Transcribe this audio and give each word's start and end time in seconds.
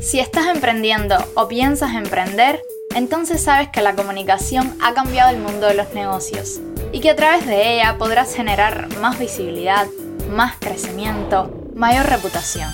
Si 0.00 0.18
estás 0.18 0.46
emprendiendo 0.46 1.14
o 1.34 1.46
piensas 1.46 1.94
emprender, 1.94 2.62
entonces 2.94 3.42
sabes 3.42 3.68
que 3.68 3.82
la 3.82 3.94
comunicación 3.94 4.74
ha 4.80 4.94
cambiado 4.94 5.28
el 5.28 5.42
mundo 5.42 5.66
de 5.66 5.74
los 5.74 5.92
negocios 5.92 6.58
y 6.90 7.00
que 7.00 7.10
a 7.10 7.16
través 7.16 7.46
de 7.46 7.74
ella 7.74 7.98
podrás 7.98 8.34
generar 8.34 8.88
más 8.96 9.18
visibilidad, 9.18 9.86
más 10.30 10.56
crecimiento, 10.58 11.50
mayor 11.74 12.06
reputación. 12.06 12.72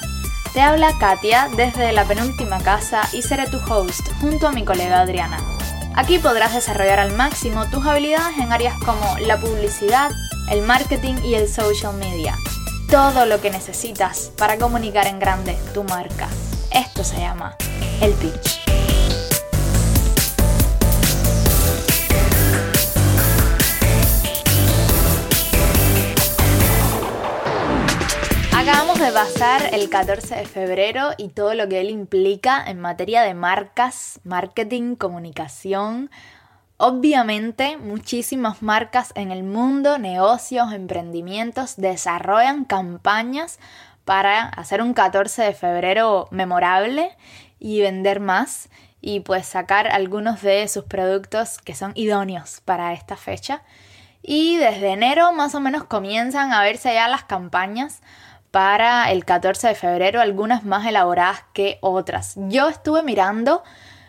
Te 0.55 0.61
habla 0.61 0.97
Katia 1.01 1.49
desde 1.57 1.91
la 1.91 2.05
penúltima 2.05 2.62
casa 2.62 3.03
y 3.12 3.23
seré 3.23 3.49
tu 3.49 3.59
host 3.59 4.07
junto 4.21 4.47
a 4.47 4.53
mi 4.53 4.65
colega 4.65 5.01
Adriana. 5.01 5.39
Aquí 5.97 6.21
podrás 6.21 6.55
desarrollar 6.55 7.01
al 7.01 7.17
máximo 7.17 7.69
tus 7.71 7.85
habilidades 7.85 8.39
en 8.39 8.53
áreas 8.53 8.77
como 8.85 9.19
la 9.19 9.41
publicidad, 9.41 10.13
el 10.49 10.63
marketing 10.63 11.17
y 11.25 11.35
el 11.35 11.49
social 11.49 11.97
media. 11.97 12.37
Todo 12.89 13.27
lo 13.27 13.41
que 13.41 13.51
necesitas 13.51 14.31
para 14.39 14.59
comunicar 14.59 15.09
en 15.09 15.19
grande 15.19 15.59
tu 15.74 15.83
marca. 15.83 16.29
Esto 16.77 17.03
se 17.05 17.19
llama 17.19 17.57
el 18.03 18.12
pitch. 18.12 18.61
Acabamos 28.55 28.98
de 28.98 29.11
pasar 29.11 29.70
el 29.73 29.89
14 29.89 30.34
de 30.34 30.45
febrero 30.45 31.12
y 31.17 31.29
todo 31.29 31.55
lo 31.55 31.67
que 31.67 31.81
él 31.81 31.89
implica 31.89 32.62
en 32.67 32.79
materia 32.79 33.23
de 33.23 33.33
marcas, 33.33 34.20
marketing, 34.25 34.97
comunicación. 34.97 36.11
Obviamente, 36.77 37.79
muchísimas 37.79 38.61
marcas 38.61 39.12
en 39.15 39.31
el 39.31 39.45
mundo, 39.45 39.97
negocios, 39.97 40.75
emprendimientos, 40.75 41.77
desarrollan 41.77 42.67
campañas 42.67 43.59
para 44.06 44.45
hacer 44.45 44.80
un 44.80 44.95
14 44.95 45.42
de 45.42 45.52
febrero 45.52 46.28
memorable 46.30 47.14
y 47.59 47.81
vender 47.83 48.20
más 48.20 48.70
y 49.03 49.20
pues 49.20 49.47
sacar 49.47 49.89
algunos 49.89 50.42
de 50.42 50.67
sus 50.69 50.84
productos 50.84 51.58
que 51.58 51.75
son 51.75 51.91
idóneos 51.97 52.62
para 52.64 52.92
esta 52.92 53.16
fecha. 53.16 53.62
Y 54.22 54.56
desde 54.58 54.92
enero 54.92 55.33
más 55.33 55.56
o 55.56 55.61
menos 55.61 55.84
comienzan 55.84 56.53
a 56.53 56.62
verse 56.62 56.94
ya 56.94 57.08
las 57.08 57.25
campañas 57.25 58.00
para 58.53 59.11
el 59.11 59.25
14 59.25 59.69
de 59.69 59.75
febrero, 59.75 60.20
algunas 60.20 60.64
más 60.64 60.86
elaboradas 60.86 61.44
que 61.53 61.78
otras. 61.81 62.34
Yo 62.36 62.69
estuve 62.69 63.03
mirando 63.03 63.64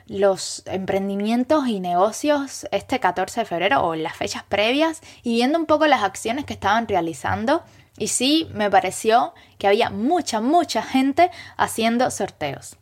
los 0.05 0.61
emprendimientos 0.67 1.67
y 1.67 1.79
negocios 1.79 2.67
este 2.71 2.99
14 2.99 3.41
de 3.41 3.45
febrero 3.47 3.83
o 3.83 3.95
las 3.95 4.15
fechas 4.15 4.43
previas 4.43 5.01
y 5.23 5.33
viendo 5.33 5.57
un 5.57 5.65
poco 5.65 5.87
las 5.87 6.03
acciones 6.03 6.45
que 6.45 6.53
estaban 6.53 6.87
realizando 6.87 7.63
y 7.97 8.07
sí, 8.09 8.47
me 8.53 8.69
pareció 8.69 9.33
que 9.57 9.67
había 9.67 9.89
mucha, 9.89 10.39
mucha 10.39 10.83
gente 10.83 11.31
haciendo 11.57 12.11
sorteos. 12.11 12.77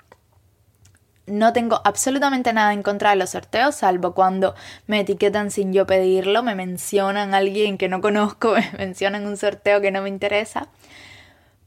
No 1.26 1.54
tengo 1.54 1.82
absolutamente 1.86 2.54
nada 2.54 2.74
en 2.74 2.84
contra 2.84 3.12
de 3.12 3.16
los 3.16 3.32
sorteos, 3.32 3.76
salvo 3.76 4.14
cuando 4.14 4.54
me 4.86 5.00
etiquetan 5.00 5.50
sin 5.50 5.74
yo 5.74 5.88
pedirlo, 5.88 6.44
me 6.44 6.54
mencionan 6.54 7.34
a 7.34 7.38
alguien 7.38 7.78
que 7.78 7.88
no 7.88 8.02
conozco, 8.02 8.54
me 8.56 8.72
mencionan 8.78 9.26
un 9.26 9.38
sorteo 9.38 9.82
que 9.82 9.90
no 9.90 10.02
me 10.02 10.10
interesa. 10.10 10.68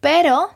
Pero, 0.00 0.50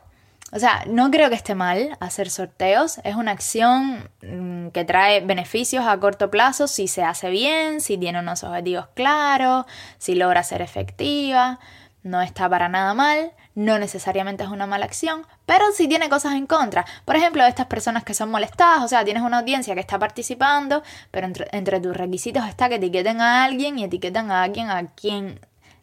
o 0.53 0.59
sea, 0.59 0.85
no 0.87 1.11
creo 1.11 1.29
que 1.29 1.35
esté 1.35 1.53
mal 1.53 1.97
hacer 1.99 2.29
sorteos. 2.29 2.99
Es 3.03 3.15
una 3.15 3.31
acción 3.31 4.09
mm, 4.21 4.67
que 4.69 4.85
trae 4.85 5.19
beneficios 5.19 5.85
a 5.85 5.99
corto 5.99 6.31
plazo 6.31 6.67
si 6.67 6.87
se 6.87 7.03
hace 7.03 7.29
bien, 7.29 7.81
si 7.81 7.97
tiene 7.97 8.19
unos 8.19 8.43
objetivos 8.45 8.87
claros, 8.93 9.65
si 9.97 10.15
logra 10.15 10.43
ser 10.43 10.61
efectiva 10.61 11.59
no 12.03 12.21
está 12.21 12.49
para 12.49 12.69
nada 12.69 12.93
mal, 12.93 13.31
no 13.55 13.79
necesariamente 13.79 14.43
es 14.43 14.49
una 14.49 14.67
mala 14.67 14.85
acción, 14.85 15.25
pero 15.45 15.71
sí 15.71 15.87
tiene 15.87 16.09
cosas 16.09 16.33
en 16.33 16.47
contra. 16.47 16.85
Por 17.05 17.15
ejemplo, 17.15 17.45
estas 17.45 17.67
personas 17.67 18.03
que 18.03 18.13
son 18.13 18.29
molestadas, 18.29 18.83
o 18.83 18.87
sea, 18.87 19.05
tienes 19.05 19.23
una 19.23 19.39
audiencia 19.39 19.73
que 19.73 19.79
está 19.79 19.97
participando, 19.97 20.83
pero 21.11 21.27
entre, 21.51 21.79
tus 21.79 21.95
requisitos 21.95 22.45
está 22.47 22.69
que 22.69 22.75
etiqueten 22.75 23.21
a 23.21 23.43
alguien 23.45 23.79
y 23.79 23.85
etiquetan 23.85 24.31
a 24.31 24.43
alguien 24.43 24.69
a 24.69 24.87
quien 24.87 25.39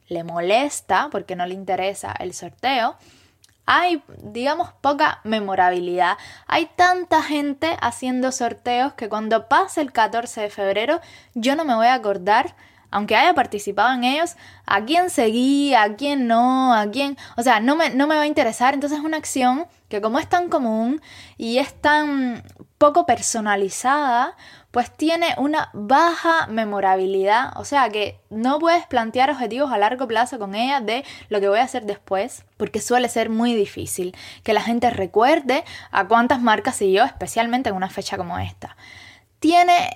le 0.09 0.25
molesta 0.25 1.09
porque 1.11 1.37
no 1.37 1.47
le 1.47 1.55
interesa 1.55 2.15
el 2.19 2.35
sorteo. 2.35 2.97
Hay, 3.67 4.03
digamos, 4.19 4.73
poca 4.81 5.21
memorabilidad. 5.23 6.19
Hay 6.49 6.67
tanta 6.75 7.23
gente 7.23 7.77
haciendo 7.81 8.33
sorteos 8.33 8.95
que 8.95 9.09
cuando 9.09 9.49
pase 9.49 9.81
el 9.81 9.93
14 9.93 10.41
de 10.41 10.51
febrero 10.51 11.01
yo 11.35 11.55
no 11.55 11.65
me 11.65 11.77
voy 11.77 11.87
a 11.87 11.95
acordar 11.95 12.57
aunque 12.91 13.17
haya 13.17 13.35
participado 13.35 13.95
en 13.95 14.05
ellos, 14.05 14.37
a 14.67 14.85
quién 14.85 15.11
seguí, 15.11 15.75
a 15.75 15.97
quién 15.97 16.27
no, 16.27 16.75
a 16.75 16.91
quién, 16.91 17.17
o 17.37 17.43
sea, 17.43 17.61
no 17.61 17.77
me, 17.77 17.91
no 17.91 18.07
me 18.07 18.17
va 18.17 18.23
a 18.23 18.27
interesar. 18.27 18.75
Entonces 18.75 18.99
es 18.99 19.05
una 19.05 19.17
acción 19.17 19.67
que 19.89 20.01
como 20.01 20.19
es 20.19 20.29
tan 20.29 20.49
común 20.49 21.01
y 21.37 21.59
es 21.59 21.75
tan 21.75 22.43
poco 22.79 23.07
personalizada, 23.07 24.37
pues 24.71 24.91
tiene 24.97 25.35
una 25.37 25.71
baja 25.75 26.47
memorabilidad, 26.47 27.53
o 27.57 27.65
sea 27.65 27.91
que 27.91 28.21
no 28.31 28.59
puedes 28.61 28.87
plantear 28.87 29.31
objetivos 29.31 29.73
a 29.73 29.79
largo 29.79 30.07
plazo 30.07 30.39
con 30.39 30.55
ella 30.55 30.81
de 30.81 31.05
lo 31.29 31.41
que 31.41 31.49
voy 31.49 31.59
a 31.59 31.65
hacer 31.65 31.85
después, 31.85 32.45
porque 32.57 32.81
suele 32.81 33.09
ser 33.09 33.31
muy 33.31 33.55
difícil 33.55 34.17
que 34.45 34.55
la 34.55 34.63
gente 34.63 34.89
recuerde 34.91 35.65
a 35.91 36.07
cuántas 36.07 36.41
marcas 36.41 36.77
siguió, 36.77 37.05
especialmente 37.05 37.69
en 37.69 37.75
una 37.75 37.91
fecha 37.91 38.17
como 38.17 38.39
esta. 38.39 38.77
Tiene 39.41 39.91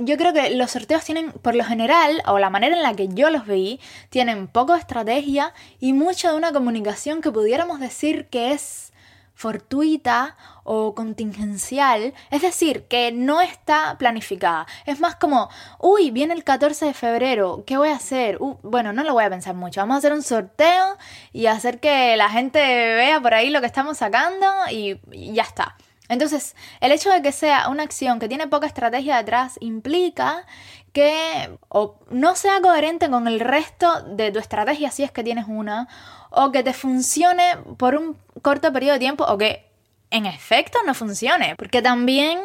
yo 0.00 0.16
creo 0.16 0.32
que 0.32 0.50
los 0.50 0.70
sorteos 0.70 1.04
tienen, 1.04 1.32
por 1.32 1.54
lo 1.54 1.64
general, 1.64 2.22
o 2.26 2.38
la 2.38 2.50
manera 2.50 2.76
en 2.76 2.82
la 2.82 2.94
que 2.94 3.08
yo 3.08 3.30
los 3.30 3.46
vi, 3.46 3.80
tienen 4.10 4.48
poco 4.48 4.74
estrategia 4.74 5.52
y 5.80 5.92
mucha 5.92 6.30
de 6.30 6.36
una 6.36 6.52
comunicación 6.52 7.20
que 7.20 7.30
pudiéramos 7.30 7.80
decir 7.80 8.26
que 8.28 8.52
es 8.52 8.92
fortuita 9.34 10.36
o 10.64 10.96
contingencial, 10.96 12.12
es 12.30 12.42
decir, 12.42 12.86
que 12.88 13.12
no 13.12 13.40
está 13.40 13.96
planificada. 13.96 14.66
Es 14.84 14.98
más 14.98 15.14
como, 15.14 15.48
uy, 15.78 16.10
viene 16.10 16.34
el 16.34 16.42
14 16.42 16.86
de 16.86 16.92
febrero, 16.92 17.62
¿qué 17.64 17.76
voy 17.76 17.90
a 17.90 17.94
hacer? 17.94 18.38
Uh, 18.40 18.58
bueno, 18.64 18.92
no 18.92 19.04
lo 19.04 19.12
voy 19.12 19.22
a 19.22 19.30
pensar 19.30 19.54
mucho, 19.54 19.80
vamos 19.80 19.94
a 19.94 19.98
hacer 19.98 20.12
un 20.12 20.22
sorteo 20.22 20.98
y 21.32 21.46
hacer 21.46 21.78
que 21.78 22.16
la 22.16 22.30
gente 22.30 22.58
vea 22.58 23.20
por 23.20 23.32
ahí 23.32 23.50
lo 23.50 23.60
que 23.60 23.66
estamos 23.66 23.98
sacando 23.98 24.46
y 24.72 24.98
ya 25.32 25.44
está. 25.44 25.76
Entonces, 26.08 26.56
el 26.80 26.92
hecho 26.92 27.10
de 27.10 27.22
que 27.22 27.32
sea 27.32 27.68
una 27.68 27.82
acción 27.82 28.18
que 28.18 28.28
tiene 28.28 28.46
poca 28.46 28.66
estrategia 28.66 29.16
detrás 29.16 29.56
implica 29.60 30.46
que 30.92 31.58
o 31.68 31.96
no 32.10 32.34
sea 32.34 32.60
coherente 32.60 33.10
con 33.10 33.28
el 33.28 33.40
resto 33.40 34.02
de 34.02 34.32
tu 34.32 34.38
estrategia 34.38 34.90
si 34.90 35.02
es 35.02 35.12
que 35.12 35.22
tienes 35.22 35.46
una, 35.48 35.88
o 36.30 36.50
que 36.50 36.62
te 36.62 36.72
funcione 36.72 37.56
por 37.76 37.94
un 37.94 38.16
corto 38.42 38.72
periodo 38.72 38.94
de 38.94 38.98
tiempo, 39.00 39.24
o 39.24 39.38
que 39.38 39.66
en 40.10 40.26
efecto 40.26 40.78
no 40.86 40.94
funcione, 40.94 41.54
porque 41.56 41.82
también 41.82 42.38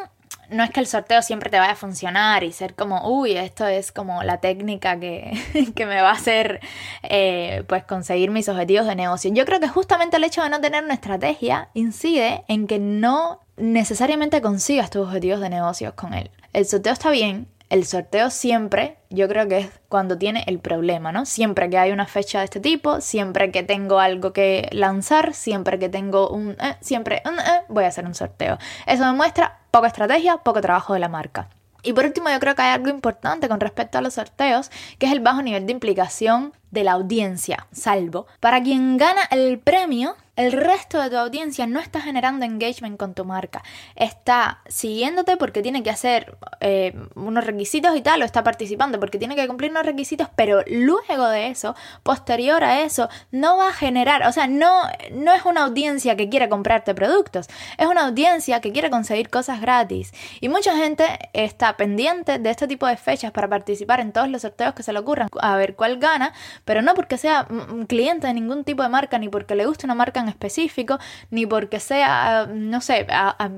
no 0.49 0.63
es 0.63 0.71
que 0.71 0.79
el 0.79 0.87
sorteo 0.87 1.21
siempre 1.21 1.49
te 1.49 1.59
vaya 1.59 1.73
a 1.73 1.75
funcionar 1.75 2.43
y 2.43 2.51
ser 2.51 2.75
como, 2.75 3.09
uy, 3.09 3.37
esto 3.37 3.65
es 3.65 3.91
como 3.91 4.23
la 4.23 4.39
técnica 4.39 4.99
que, 4.99 5.33
me 5.77 6.01
va 6.01 6.09
a 6.09 6.13
hacer 6.13 6.59
eh, 7.03 7.63
pues 7.67 7.83
conseguir 7.83 8.31
mis 8.31 8.49
objetivos 8.49 8.85
de 8.85 8.95
negocio. 8.95 9.31
Yo 9.33 9.45
creo 9.45 9.59
que 9.59 9.67
justamente 9.67 10.17
el 10.17 10.23
hecho 10.23 10.43
de 10.43 10.49
no 10.49 10.61
tener 10.61 10.83
una 10.83 10.93
estrategia 10.93 11.69
incide 11.73 12.43
en 12.47 12.67
que 12.67 12.79
no 12.79 13.42
necesariamente 13.57 14.41
consigas 14.41 14.89
tus 14.89 15.07
objetivos 15.07 15.39
de 15.39 15.49
negocios 15.49 15.93
con 15.93 16.13
él. 16.13 16.31
El 16.53 16.65
sorteo 16.65 16.93
está 16.93 17.09
bien, 17.11 17.47
el 17.69 17.85
sorteo 17.85 18.29
siempre, 18.29 18.97
yo 19.09 19.27
creo 19.27 19.47
que 19.47 19.57
es 19.57 19.69
cuando 19.89 20.17
tiene 20.17 20.43
el 20.45 20.59
problema, 20.59 21.11
¿no? 21.11 21.25
Siempre 21.25 21.69
que 21.71 21.79
hay 21.79 21.91
una 21.91 22.05
fecha 22.05 22.39
de 22.39 22.45
este 22.45 22.59
tipo, 22.59 23.01
siempre 23.01 23.51
que 23.51 23.63
tengo 23.63 23.99
algo 23.99 24.31
que 24.31 24.69
lanzar, 24.71 25.33
siempre 25.33 25.79
que 25.79 25.89
tengo 25.89 26.29
un... 26.29 26.51
Eh, 26.51 26.75
siempre 26.81 27.23
un, 27.25 27.39
eh, 27.39 27.63
voy 27.69 27.85
a 27.85 27.87
hacer 27.87 28.05
un 28.05 28.13
sorteo. 28.13 28.59
Eso 28.85 29.05
demuestra 29.05 29.59
poca 29.71 29.87
estrategia, 29.87 30.37
poco 30.37 30.61
trabajo 30.61 30.93
de 30.93 30.99
la 30.99 31.09
marca. 31.09 31.49
Y 31.81 31.93
por 31.93 32.05
último, 32.05 32.29
yo 32.29 32.39
creo 32.39 32.53
que 32.55 32.61
hay 32.61 32.73
algo 32.73 32.89
importante 32.89 33.49
con 33.49 33.59
respecto 33.59 33.97
a 33.97 34.01
los 34.01 34.13
sorteos, 34.13 34.69
que 34.99 35.07
es 35.07 35.11
el 35.11 35.19
bajo 35.19 35.41
nivel 35.41 35.65
de 35.65 35.73
implicación 35.73 36.53
de 36.69 36.83
la 36.83 36.93
audiencia, 36.93 37.67
salvo 37.71 38.27
para 38.39 38.61
quien 38.63 38.97
gana 38.97 39.21
el 39.31 39.59
premio 39.59 40.15
el 40.35 40.51
resto 40.51 40.99
de 40.99 41.11
tu 41.11 41.17
audiencia 41.17 41.67
no 41.67 41.79
está 41.79 42.01
generando 42.01 42.45
engagement 42.45 42.97
con 42.97 43.13
tu 43.13 43.23
marca. 43.23 43.61
Está 43.95 44.61
siguiéndote 44.67 45.37
porque 45.37 45.61
tiene 45.61 45.83
que 45.83 45.91
hacer 45.91 46.37
eh, 46.59 46.95
unos 47.15 47.45
requisitos 47.45 47.95
y 47.95 48.01
tal, 48.01 48.21
o 48.21 48.25
está 48.25 48.43
participando 48.43 48.99
porque 48.99 49.19
tiene 49.19 49.35
que 49.35 49.47
cumplir 49.47 49.69
unos 49.69 49.85
requisitos, 49.85 50.29
pero 50.35 50.63
luego 50.67 51.27
de 51.27 51.49
eso, 51.49 51.75
posterior 52.01 52.63
a 52.63 52.81
eso, 52.81 53.09
no 53.31 53.57
va 53.57 53.69
a 53.69 53.73
generar, 53.73 54.25
o 54.27 54.31
sea, 54.31 54.47
no, 54.47 54.83
no 55.11 55.33
es 55.33 55.45
una 55.45 55.65
audiencia 55.65 56.15
que 56.15 56.29
quiere 56.29 56.49
comprarte 56.49 56.95
productos, 56.95 57.47
es 57.77 57.85
una 57.85 58.07
audiencia 58.07 58.59
que 58.59 58.71
quiere 58.71 58.89
conseguir 58.89 59.29
cosas 59.29 59.61
gratis. 59.61 60.13
Y 60.41 60.49
mucha 60.49 60.75
gente 60.75 61.05
está 61.33 61.77
pendiente 61.77 62.39
de 62.39 62.49
este 62.49 62.67
tipo 62.67 62.87
de 62.87 62.97
fechas 62.97 63.31
para 63.31 63.47
participar 63.47 63.99
en 63.99 64.11
todos 64.11 64.29
los 64.29 64.41
sorteos 64.41 64.73
que 64.73 64.81
se 64.81 64.93
le 64.93 64.99
ocurran, 64.99 65.27
a 65.39 65.55
ver 65.57 65.75
cuál 65.75 65.99
gana, 65.99 66.33
pero 66.65 66.81
no 66.81 66.95
porque 66.95 67.17
sea 67.17 67.47
cliente 67.87 68.25
de 68.25 68.33
ningún 68.33 68.63
tipo 68.63 68.81
de 68.81 68.89
marca, 68.89 69.19
ni 69.19 69.29
porque 69.29 69.53
le 69.53 69.67
guste 69.67 69.85
una 69.85 69.95
marca 69.95 70.22
específico, 70.29 70.99
ni 71.29 71.45
porque 71.45 71.79
sea, 71.79 72.47
no 72.51 72.81
sé, 72.81 73.07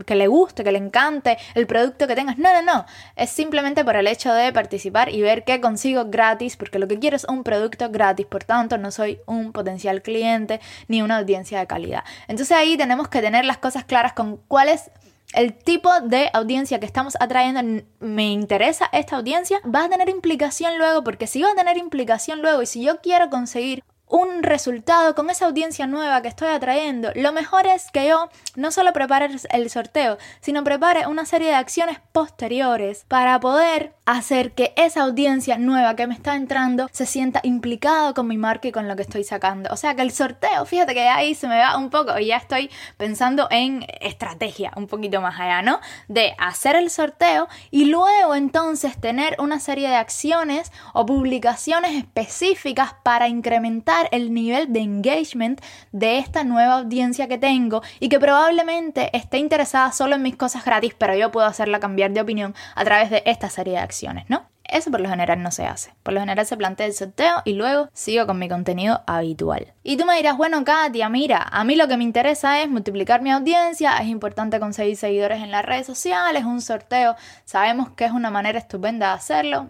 que 0.06 0.16
le 0.16 0.28
guste, 0.28 0.64
que 0.64 0.72
le 0.72 0.78
encante 0.78 1.38
el 1.54 1.68
producto 1.68 2.08
que 2.08 2.16
tengas. 2.16 2.38
No, 2.38 2.54
no, 2.54 2.62
no. 2.62 2.86
Es 3.16 3.30
simplemente 3.30 3.84
por 3.84 3.96
el 3.96 4.08
hecho 4.08 4.34
de 4.34 4.52
participar 4.54 5.10
y 5.10 5.22
ver 5.22 5.44
qué 5.44 5.62
consigo 5.62 6.06
gratis, 6.06 6.58
porque 6.58 6.80
lo 6.80 6.88
que 6.88 7.00
quiero 7.00 7.16
es 7.16 7.26
un 7.26 7.44
producto 7.44 7.90
gratis, 7.90 8.26
por 8.26 8.44
tanto 8.44 8.78
no 8.78 8.92
soy 8.92 9.20
un 9.26 9.52
potencial 9.52 10.02
cliente 10.02 10.60
ni 10.88 11.02
una 11.02 11.18
audiencia 11.18 11.60
de 11.60 11.68
calidad. 11.68 12.04
Entonces 12.28 12.56
ahí 12.58 12.78
tenemos 12.78 13.08
que 13.08 13.22
tener 13.22 13.46
las 13.46 13.58
cosas 13.58 13.86
claras 13.86 14.14
con 14.14 14.38
cuál 14.48 14.70
es 14.70 14.92
el 15.34 15.54
tipo 15.54 15.90
de 16.02 16.30
audiencia 16.34 16.80
que 16.80 16.86
estamos 16.86 17.16
atrayendo, 17.20 17.84
me 18.00 18.32
interesa 18.32 18.90
esta 18.92 19.18
audiencia, 19.18 19.60
va 19.64 19.86
a 19.86 19.90
tener 19.90 20.08
implicación 20.08 20.78
luego, 20.78 21.04
porque 21.04 21.28
si 21.28 21.42
va 21.42 21.52
a 21.52 21.56
tener 21.56 21.78
implicación 21.78 22.42
luego 22.42 22.62
y 22.62 22.66
si 22.66 22.84
yo 22.84 23.02
quiero 23.02 23.30
conseguir 23.30 23.84
un 24.08 24.44
resultado 24.44 25.16
con 25.16 25.30
esa 25.30 25.48
audiencia 25.48 25.88
nueva 25.88 26.22
que 26.22 26.28
estoy 26.28 26.50
atrayendo, 26.50 27.12
lo 27.16 27.32
mejor 27.32 27.66
es 27.66 27.90
que 27.92 28.08
yo 28.08 28.30
no 28.56 28.72
solo 28.72 28.94
prepare 28.94 29.30
el 29.50 29.70
sorteo, 29.70 30.18
sino 30.42 30.64
prepare 30.64 31.08
una 31.08 31.26
serie 31.26 31.48
de 31.48 31.56
acciones 31.56 32.00
posteriores 32.12 33.06
para 33.08 33.40
poder 33.40 33.94
hacer 34.06 34.52
que 34.54 34.74
esa 34.76 35.02
audiencia 35.02 35.58
nueva 35.58 35.96
que 35.96 36.06
me 36.06 36.14
está 36.14 36.36
entrando 36.36 36.88
se 36.92 37.08
sienta 37.08 37.40
implicada 37.44 38.14
con 38.14 38.28
mi 38.28 38.38
marca 38.38 38.68
y 38.68 38.72
con 38.72 38.88
lo 38.88 38.96
que 38.96 39.02
estoy 39.02 39.24
sacando. 39.24 39.70
O 39.72 39.78
sea 39.78 39.96
que 39.96 40.04
el 40.04 40.12
sorteo, 40.12 40.66
fíjate 40.66 40.94
que 40.94 41.08
ahí 41.08 41.34
se 41.34 41.48
me 41.48 41.58
va 41.58 41.76
un 41.76 41.90
poco 41.90 42.18
y 42.20 42.28
ya 42.28 42.38
estoy 42.38 42.70
pensando 42.98 43.48
en 43.50 43.86
estrategia 44.02 44.72
un 44.76 44.88
poquito 44.88 45.22
más 45.22 45.40
allá, 45.40 45.64
¿no? 45.64 45.80
De 46.08 46.36
hacer 46.38 46.76
el 46.76 46.92
sorteo 46.92 47.48
y 47.72 47.86
luego 47.86 48.36
entonces 48.36 49.00
tener 49.02 49.36
una 49.40 49.60
serie 49.60 49.90
de 49.90 49.96
acciones 49.96 50.72
o 50.94 51.06
publicaciones 51.08 51.96
específicas 51.96 52.94
para 53.04 53.28
incrementar 53.28 53.95
el 54.12 54.34
nivel 54.34 54.72
de 54.72 54.80
engagement 54.80 55.62
de 55.92 56.18
esta 56.20 56.44
nueva 56.44 56.76
audiencia 56.76 57.28
que 57.28 57.38
tengo 57.38 57.82
y 58.00 58.10
que 58.10 58.20
probablemente 58.20 59.16
esté 59.16 59.38
interesada 59.38 59.92
solo 59.92 60.16
en 60.16 60.22
mis 60.22 60.36
cosas 60.36 60.66
gratis, 60.66 60.94
pero 60.98 61.16
yo 61.16 61.32
puedo 61.32 61.48
hacerla 61.48 61.80
cambiar 61.80 62.12
de 62.12 62.22
opinión 62.22 62.56
a 62.76 62.84
través 62.84 63.10
de 63.10 63.24
esta 63.26 63.50
serie 63.50 63.74
de 63.74 63.80
acciones, 63.80 64.26
¿no? 64.30 64.46
Eso 64.68 64.90
por 64.90 65.00
lo 65.00 65.10
general 65.10 65.42
no 65.42 65.52
se 65.52 65.66
hace. 65.66 65.94
Por 66.04 66.14
lo 66.14 66.20
general 66.20 66.46
se 66.46 66.58
plantea 66.58 66.88
el 66.88 66.94
sorteo 66.94 67.42
y 67.46 67.54
luego 67.54 67.90
sigo 67.94 68.26
con 68.26 68.40
mi 68.40 68.50
contenido 68.50 69.02
habitual. 69.06 69.74
Y 69.84 69.98
tú 69.98 70.06
me 70.06 70.18
dirás, 70.18 70.38
bueno, 70.38 70.64
Katia, 70.64 71.08
mira, 71.10 71.46
a 71.52 71.64
mí 71.64 71.76
lo 71.76 71.88
que 71.88 71.98
me 71.98 72.04
interesa 72.04 72.62
es 72.62 72.70
multiplicar 72.70 73.22
mi 73.22 73.32
audiencia, 73.32 73.98
es 73.98 74.08
importante 74.08 74.60
conseguir 74.60 74.98
seguidores 74.98 75.44
en 75.44 75.52
las 75.52 75.64
redes 75.64 75.86
sociales, 75.86 76.46
un 76.46 76.62
sorteo, 76.62 77.16
sabemos 77.44 77.92
que 77.92 78.06
es 78.06 78.12
una 78.12 78.32
manera 78.32 78.58
estupenda 78.58 79.10
de 79.10 79.14
hacerlo. 79.14 79.70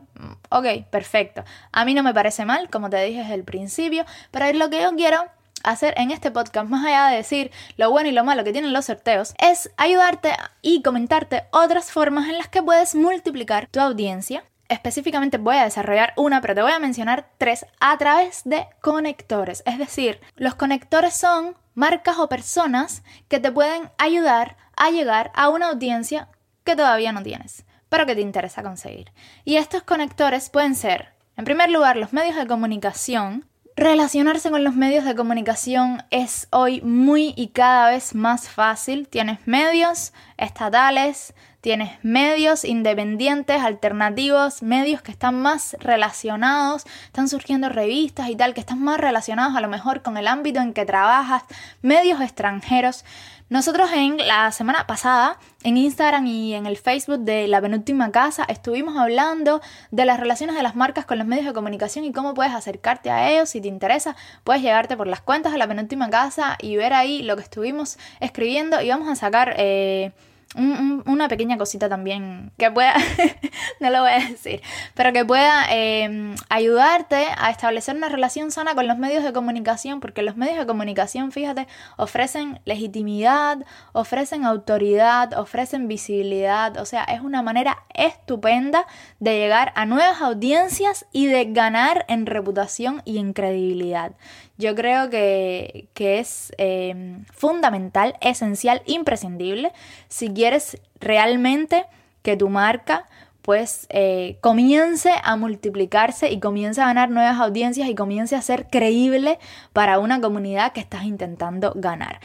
Ok, 0.49 0.65
perfecto. 0.89 1.43
A 1.71 1.85
mí 1.85 1.93
no 1.93 2.03
me 2.03 2.13
parece 2.13 2.45
mal, 2.45 2.69
como 2.69 2.89
te 2.89 3.03
dije 3.03 3.19
desde 3.19 3.33
el 3.33 3.43
principio, 3.43 4.05
pero 4.31 4.51
lo 4.57 4.69
que 4.69 4.81
yo 4.81 4.95
quiero 4.95 5.25
hacer 5.63 5.93
en 5.97 6.11
este 6.11 6.31
podcast, 6.31 6.69
más 6.69 6.85
allá 6.85 7.07
de 7.07 7.17
decir 7.17 7.51
lo 7.77 7.89
bueno 7.89 8.09
y 8.09 8.11
lo 8.11 8.23
malo 8.23 8.43
que 8.43 8.51
tienen 8.51 8.73
los 8.73 8.85
sorteos, 8.85 9.33
es 9.39 9.71
ayudarte 9.77 10.33
y 10.61 10.81
comentarte 10.81 11.43
otras 11.51 11.91
formas 11.91 12.29
en 12.29 12.37
las 12.37 12.47
que 12.47 12.61
puedes 12.61 12.95
multiplicar 12.95 13.67
tu 13.67 13.79
audiencia 13.79 14.43
específicamente 14.69 15.37
voy 15.37 15.57
a 15.57 15.63
desarrollar 15.63 16.13
una, 16.17 16.41
pero 16.41 16.55
te 16.55 16.61
voy 16.61 16.71
a 16.71 16.79
mencionar 16.79 17.29
tres 17.37 17.65
a 17.79 17.97
través 17.97 18.41
de 18.45 18.67
conectores. 18.81 19.63
Es 19.65 19.77
decir, 19.77 20.19
los 20.35 20.55
conectores 20.55 21.15
son 21.15 21.55
marcas 21.73 22.17
o 22.17 22.29
personas 22.29 23.03
que 23.27 23.39
te 23.39 23.51
pueden 23.51 23.91
ayudar 23.97 24.57
a 24.75 24.89
llegar 24.91 25.31
a 25.35 25.49
una 25.49 25.69
audiencia 25.69 26.29
que 26.63 26.75
todavía 26.75 27.11
no 27.11 27.21
tienes, 27.21 27.65
pero 27.95 28.05
que 28.05 28.15
te 28.15 28.21
interesa 28.21 28.61
conseguir. 28.61 29.13
Y 29.45 29.55
estos 29.55 29.83
conectores 29.83 30.49
pueden 30.49 30.75
ser, 30.75 31.13
en 31.37 31.45
primer 31.45 31.69
lugar, 31.69 31.95
los 31.95 32.11
medios 32.11 32.35
de 32.35 32.45
comunicación. 32.45 33.45
Relacionarse 33.77 34.51
con 34.51 34.65
los 34.65 34.75
medios 34.75 35.05
de 35.05 35.15
comunicación 35.15 36.03
es 36.09 36.49
hoy 36.51 36.81
muy 36.81 37.33
y 37.37 37.47
cada 37.47 37.91
vez 37.91 38.13
más 38.13 38.49
fácil. 38.49 39.07
Tienes 39.07 39.47
medios 39.47 40.11
estatales, 40.35 41.33
Tienes 41.65 41.93
medios 42.03 42.63
independientes, 42.63 43.59
alternativos, 43.59 44.61
medios 44.61 45.01
que 45.01 45.09
están 45.09 45.41
más 45.41 45.75
relacionados, 45.79 46.85
están 47.07 47.27
surgiendo 47.27 47.69
revistas 47.69 48.29
y 48.29 48.35
tal, 48.35 48.53
que 48.53 48.59
están 48.59 48.83
más 48.83 48.99
relacionados 48.99 49.55
a 49.55 49.61
lo 49.61 49.67
mejor 49.67 50.03
con 50.03 50.15
el 50.17 50.27
ámbito 50.27 50.59
en 50.59 50.73
que 50.73 50.85
trabajas, 50.85 51.41
medios 51.81 52.21
extranjeros. 52.21 53.03
Nosotros 53.47 53.91
en 53.93 54.17
la 54.17 54.51
semana 54.51 54.87
pasada, 54.87 55.37
en 55.61 55.77
Instagram 55.77 56.25
y 56.25 56.55
en 56.55 56.65
el 56.65 56.77
Facebook 56.77 57.19
de 57.19 57.47
La 57.47 57.61
Penúltima 57.61 58.11
Casa, 58.11 58.43
estuvimos 58.47 58.97
hablando 58.97 59.61
de 59.91 60.03
las 60.05 60.19
relaciones 60.19 60.55
de 60.55 60.63
las 60.63 60.75
marcas 60.75 61.05
con 61.05 61.19
los 61.19 61.27
medios 61.27 61.45
de 61.45 61.53
comunicación 61.53 62.05
y 62.05 62.11
cómo 62.11 62.33
puedes 62.33 62.53
acercarte 62.53 63.11
a 63.11 63.29
ellos. 63.29 63.49
Si 63.49 63.61
te 63.61 63.67
interesa, 63.67 64.15
puedes 64.43 64.63
llegarte 64.63 64.97
por 64.97 65.05
las 65.05 65.21
cuentas 65.21 65.51
de 65.51 65.59
La 65.59 65.67
Penúltima 65.67 66.09
Casa 66.09 66.57
y 66.59 66.75
ver 66.75 66.93
ahí 66.93 67.21
lo 67.21 67.35
que 67.35 67.43
estuvimos 67.43 67.99
escribiendo 68.19 68.81
y 68.81 68.89
vamos 68.89 69.09
a 69.09 69.15
sacar... 69.15 69.53
Eh, 69.57 70.11
una 70.55 71.27
pequeña 71.27 71.57
cosita 71.57 71.89
también 71.89 72.51
que 72.57 72.71
pueda, 72.71 72.95
no 73.79 73.89
lo 73.89 74.01
voy 74.01 74.11
a 74.11 74.29
decir, 74.29 74.61
pero 74.93 75.11
que 75.11 75.25
pueda 75.25 75.65
em, 75.69 76.35
ayudarte 76.49 77.27
a 77.37 77.49
establecer 77.49 77.95
una 77.95 78.09
relación 78.09 78.51
sana 78.51 78.73
con 78.73 78.87
los 78.87 78.97
medios 78.97 79.23
de 79.23 79.33
comunicación, 79.33 79.99
porque 79.99 80.21
los 80.21 80.37
medios 80.37 80.57
de 80.57 80.65
comunicación, 80.65 81.31
fíjate, 81.31 81.67
ofrecen 81.97 82.61
legitimidad, 82.65 83.65
ofrecen 83.91 84.45
autoridad, 84.45 85.33
ofrecen 85.37 85.87
visibilidad, 85.87 86.77
o 86.77 86.85
sea, 86.85 87.03
es 87.03 87.21
una 87.21 87.41
manera 87.41 87.83
estupenda 87.93 88.85
de 89.19 89.37
llegar 89.37 89.73
a 89.75 89.85
nuevas 89.85 90.21
audiencias 90.21 91.05
y 91.11 91.27
de 91.27 91.45
ganar 91.51 92.05
en 92.07 92.25
reputación 92.25 93.01
y 93.03 93.17
en 93.17 93.33
credibilidad. 93.33 94.13
Yo 94.57 94.73
creo 94.73 95.09
que, 95.09 95.89
es 95.95 96.53
em, 96.57 97.25
fundamental, 97.33 98.15
esencial, 98.21 98.81
imprescindible 98.85 99.73
si 100.07 100.29
quieres 100.29 100.77
realmente 100.99 101.85
que 102.21 102.37
tu 102.37 102.49
marca 102.49 103.05
pues 103.41 103.85
eh, 103.89 104.39
comience 104.41 105.11
a 105.23 105.35
multiplicarse 105.35 106.31
y 106.31 106.39
comience 106.39 106.81
a 106.81 106.87
ganar 106.87 107.11
nuevas 107.11 107.39
audiencias 107.39 107.87
y 107.87 107.93
comience 107.93 108.35
a 108.35 108.41
ser 108.41 108.67
creíble 108.69 109.37
para 109.71 109.99
una 109.99 110.19
comunidad 110.19 110.71
que 110.71 110.79
estás 110.79 111.03
intentando 111.03 111.71
ganar. 111.75 112.19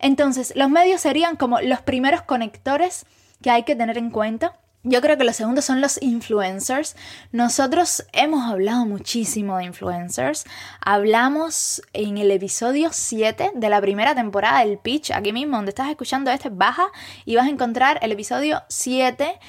Entonces, 0.00 0.52
los 0.56 0.68
medios 0.68 1.00
serían 1.00 1.36
como 1.36 1.60
los 1.60 1.82
primeros 1.82 2.22
conectores 2.22 3.06
que 3.42 3.50
hay 3.50 3.62
que 3.62 3.76
tener 3.76 3.96
en 3.96 4.10
cuenta 4.10 4.54
yo 4.88 5.00
creo 5.00 5.18
que 5.18 5.24
los 5.24 5.34
segundos 5.34 5.64
son 5.64 5.80
los 5.80 6.00
influencers. 6.00 6.94
Nosotros 7.32 8.06
hemos 8.12 8.48
hablado 8.48 8.86
muchísimo 8.86 9.58
de 9.58 9.64
influencers. 9.64 10.44
Hablamos 10.80 11.82
en 11.92 12.18
el 12.18 12.30
episodio 12.30 12.90
7 12.92 13.50
de 13.54 13.68
la 13.68 13.80
primera 13.80 14.14
temporada 14.14 14.60
del 14.60 14.78
pitch. 14.78 15.10
Aquí 15.10 15.32
mismo 15.32 15.56
donde 15.56 15.70
estás 15.70 15.90
escuchando 15.90 16.30
este, 16.30 16.50
baja 16.50 16.86
y 17.24 17.34
vas 17.34 17.46
a 17.46 17.50
encontrar 17.50 17.98
el 18.00 18.12
episodio 18.12 18.62
7 18.68 19.40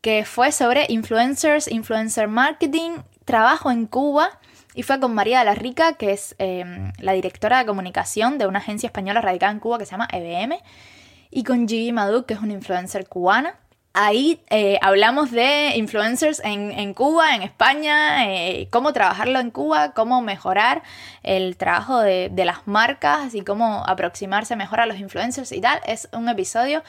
que 0.00 0.24
fue 0.24 0.50
sobre 0.50 0.86
influencers, 0.88 1.68
influencer 1.68 2.26
marketing, 2.26 2.98
trabajo 3.24 3.70
en 3.70 3.86
Cuba. 3.86 4.40
Y 4.74 4.82
fue 4.82 4.98
con 4.98 5.14
María 5.14 5.40
de 5.40 5.44
la 5.44 5.54
Rica, 5.54 5.92
que 5.92 6.12
es 6.12 6.34
em, 6.38 6.92
la 6.98 7.12
directora 7.12 7.58
de 7.58 7.66
comunicación 7.66 8.38
de 8.38 8.46
una 8.46 8.58
agencia 8.58 8.88
española 8.88 9.20
radicada 9.20 9.52
en 9.52 9.60
Cuba 9.60 9.78
que 9.78 9.86
se 9.86 9.92
llama 9.92 10.08
EBM. 10.10 10.58
Y 11.30 11.44
con 11.44 11.68
Gigi 11.68 11.92
Madu, 11.92 12.24
que 12.24 12.34
es 12.34 12.40
una 12.40 12.54
influencer 12.54 13.06
cubana. 13.06 13.54
Ahí 13.92 14.40
eh, 14.50 14.78
hablamos 14.82 15.32
de 15.32 15.72
influencers 15.74 16.40
en, 16.44 16.94
Cuba, 16.94 17.34
en 17.34 17.42
España, 17.42 18.32
eh, 18.32 18.68
cómo 18.70 18.92
trabajarlo 18.92 19.40
en 19.40 19.50
Cuba, 19.50 19.94
cómo 19.94 20.22
mejorar 20.22 20.84
el 21.24 21.56
trabajo 21.56 21.98
de, 22.00 22.30
las 22.36 22.68
marcas 22.68 23.34
y 23.34 23.42
cómo 23.42 23.82
aproximarse 23.84 24.54
mejor 24.54 24.78
a 24.78 24.86
los 24.86 25.00
influencers 25.00 25.50
y 25.50 25.60
tal. 25.60 25.80
Es 25.86 26.08
un 26.12 26.28
episodio 26.28 26.84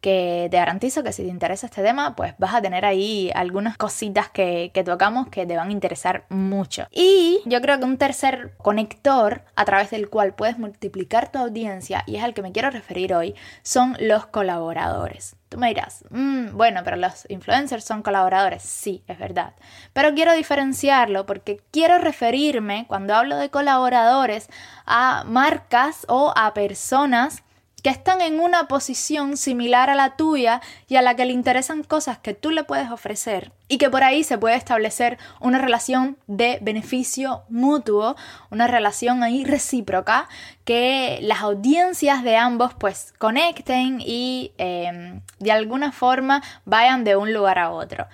que 0.00 0.48
te 0.50 0.58
garantizo 0.58 1.02
que 1.02 1.12
si 1.12 1.24
te 1.24 1.28
interesa 1.28 1.66
este 1.66 1.82
tema, 1.82 2.14
pues 2.14 2.34
vas 2.38 2.54
a 2.54 2.62
tener 2.62 2.84
ahí 2.84 3.32
algunas 3.34 3.76
cositas 3.76 4.28
que, 4.28 4.70
tocamos 4.84 5.28
que 5.28 5.46
te 5.46 5.56
van 5.56 5.70
a 5.70 5.72
interesar 5.72 6.24
mucho. 6.28 6.86
Y 6.92 7.40
yo 7.46 7.60
creo 7.62 7.78
que 7.78 7.84
un 7.84 7.98
tercer 7.98 8.54
conector 8.58 9.42
a 9.56 9.64
través 9.64 9.90
del 9.90 10.08
cual 10.08 10.34
puedes 10.34 10.58
multiplicar 10.58 11.32
tu 11.32 11.38
audiencia, 11.38 12.04
y 12.06 12.16
es 12.16 12.22
al 12.22 12.34
que 12.34 12.42
me 12.42 12.52
quiero 12.52 12.70
referir 12.70 13.12
hoy, 13.14 13.34
son 13.62 13.96
los 13.98 14.26
colaboradores. 14.26 15.36
Tú 15.54 15.60
me 15.60 15.68
dirás, 15.68 16.04
mm, 16.10 16.56
bueno, 16.56 16.80
pero 16.82 16.96
los 16.96 17.26
influencers 17.30 17.84
son 17.84 18.02
colaboradores. 18.02 18.60
Sí, 18.60 19.04
es 19.06 19.16
verdad. 19.20 19.52
Pero 19.92 20.12
quiero 20.12 20.32
diferenciarlo 20.32 21.26
porque 21.26 21.60
quiero 21.70 21.98
referirme, 21.98 22.86
cuando 22.88 23.14
hablo 23.14 23.36
de 23.36 23.50
colaboradores, 23.50 24.48
a 24.84 25.22
marcas 25.22 26.06
o 26.08 26.32
a 26.34 26.54
personas 26.54 27.44
que 27.84 27.90
están 27.90 28.22
en 28.22 28.40
una 28.40 28.66
posición 28.66 29.36
similar 29.36 29.90
a 29.90 29.94
la 29.94 30.16
tuya 30.16 30.62
y 30.88 30.96
a 30.96 31.02
la 31.02 31.16
que 31.16 31.26
le 31.26 31.34
interesan 31.34 31.82
cosas 31.82 32.16
que 32.16 32.32
tú 32.32 32.50
le 32.50 32.64
puedes 32.64 32.90
ofrecer 32.90 33.52
y 33.68 33.76
que 33.76 33.90
por 33.90 34.02
ahí 34.02 34.24
se 34.24 34.38
puede 34.38 34.56
establecer 34.56 35.18
una 35.38 35.58
relación 35.58 36.16
de 36.26 36.58
beneficio 36.62 37.42
mutuo, 37.50 38.16
una 38.50 38.68
relación 38.68 39.22
ahí 39.22 39.44
recíproca, 39.44 40.30
que 40.64 41.18
las 41.20 41.42
audiencias 41.42 42.22
de 42.22 42.36
ambos 42.38 42.72
pues 42.72 43.12
conecten 43.18 44.00
y 44.00 44.52
em, 44.56 45.20
de 45.38 45.52
alguna 45.52 45.92
forma 45.92 46.42
vayan 46.64 47.04
de 47.04 47.16
un 47.16 47.34
lugar 47.34 47.58
a 47.58 47.70
otro. 47.70 48.06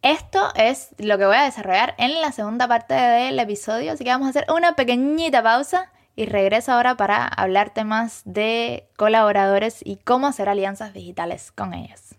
Esto 0.00 0.54
es 0.54 0.88
lo 0.96 1.18
que 1.18 1.26
voy 1.26 1.36
a 1.36 1.44
desarrollar 1.44 1.94
en 1.98 2.18
la 2.22 2.32
segunda 2.32 2.66
parte 2.66 2.94
del 2.94 3.38
episodio, 3.38 3.92
así 3.92 4.04
que 4.04 4.10
vamos 4.10 4.28
a 4.28 4.30
hacer 4.30 4.46
una 4.50 4.74
pequeñita 4.74 5.42
pausa 5.42 5.90
y 6.20 6.26
regreso 6.26 6.72
ahora 6.72 6.98
para 6.98 7.24
hablarte 7.24 7.82
más 7.82 8.20
de 8.26 8.86
colaboradores 8.98 9.80
y 9.82 9.96
cómo 9.96 10.26
hacer 10.26 10.50
alianzas 10.50 10.92
digitales 10.92 11.50
con 11.50 11.72
ellos. 11.72 12.14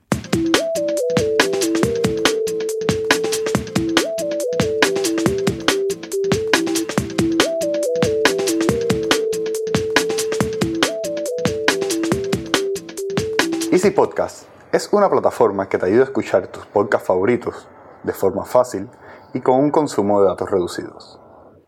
Easy 13.72 13.92
Podcast 13.92 14.48
es 14.72 14.90
una 14.92 15.12
plataforma 15.12 15.70
que 15.70 15.78
te 15.78 15.86
ayuda 15.86 16.02
a 16.02 16.06
escuchar 16.06 16.48
tus 16.48 16.66
podcasts 16.66 17.08
favoritos 17.08 17.68
de 18.02 18.14
forma 18.14 18.46
fácil 18.46 18.90
y 19.36 19.42
con 19.42 19.60
un 19.60 19.70
consumo 19.70 20.22
de 20.22 20.28
datos 20.28 20.50
reducidos. 20.50 21.21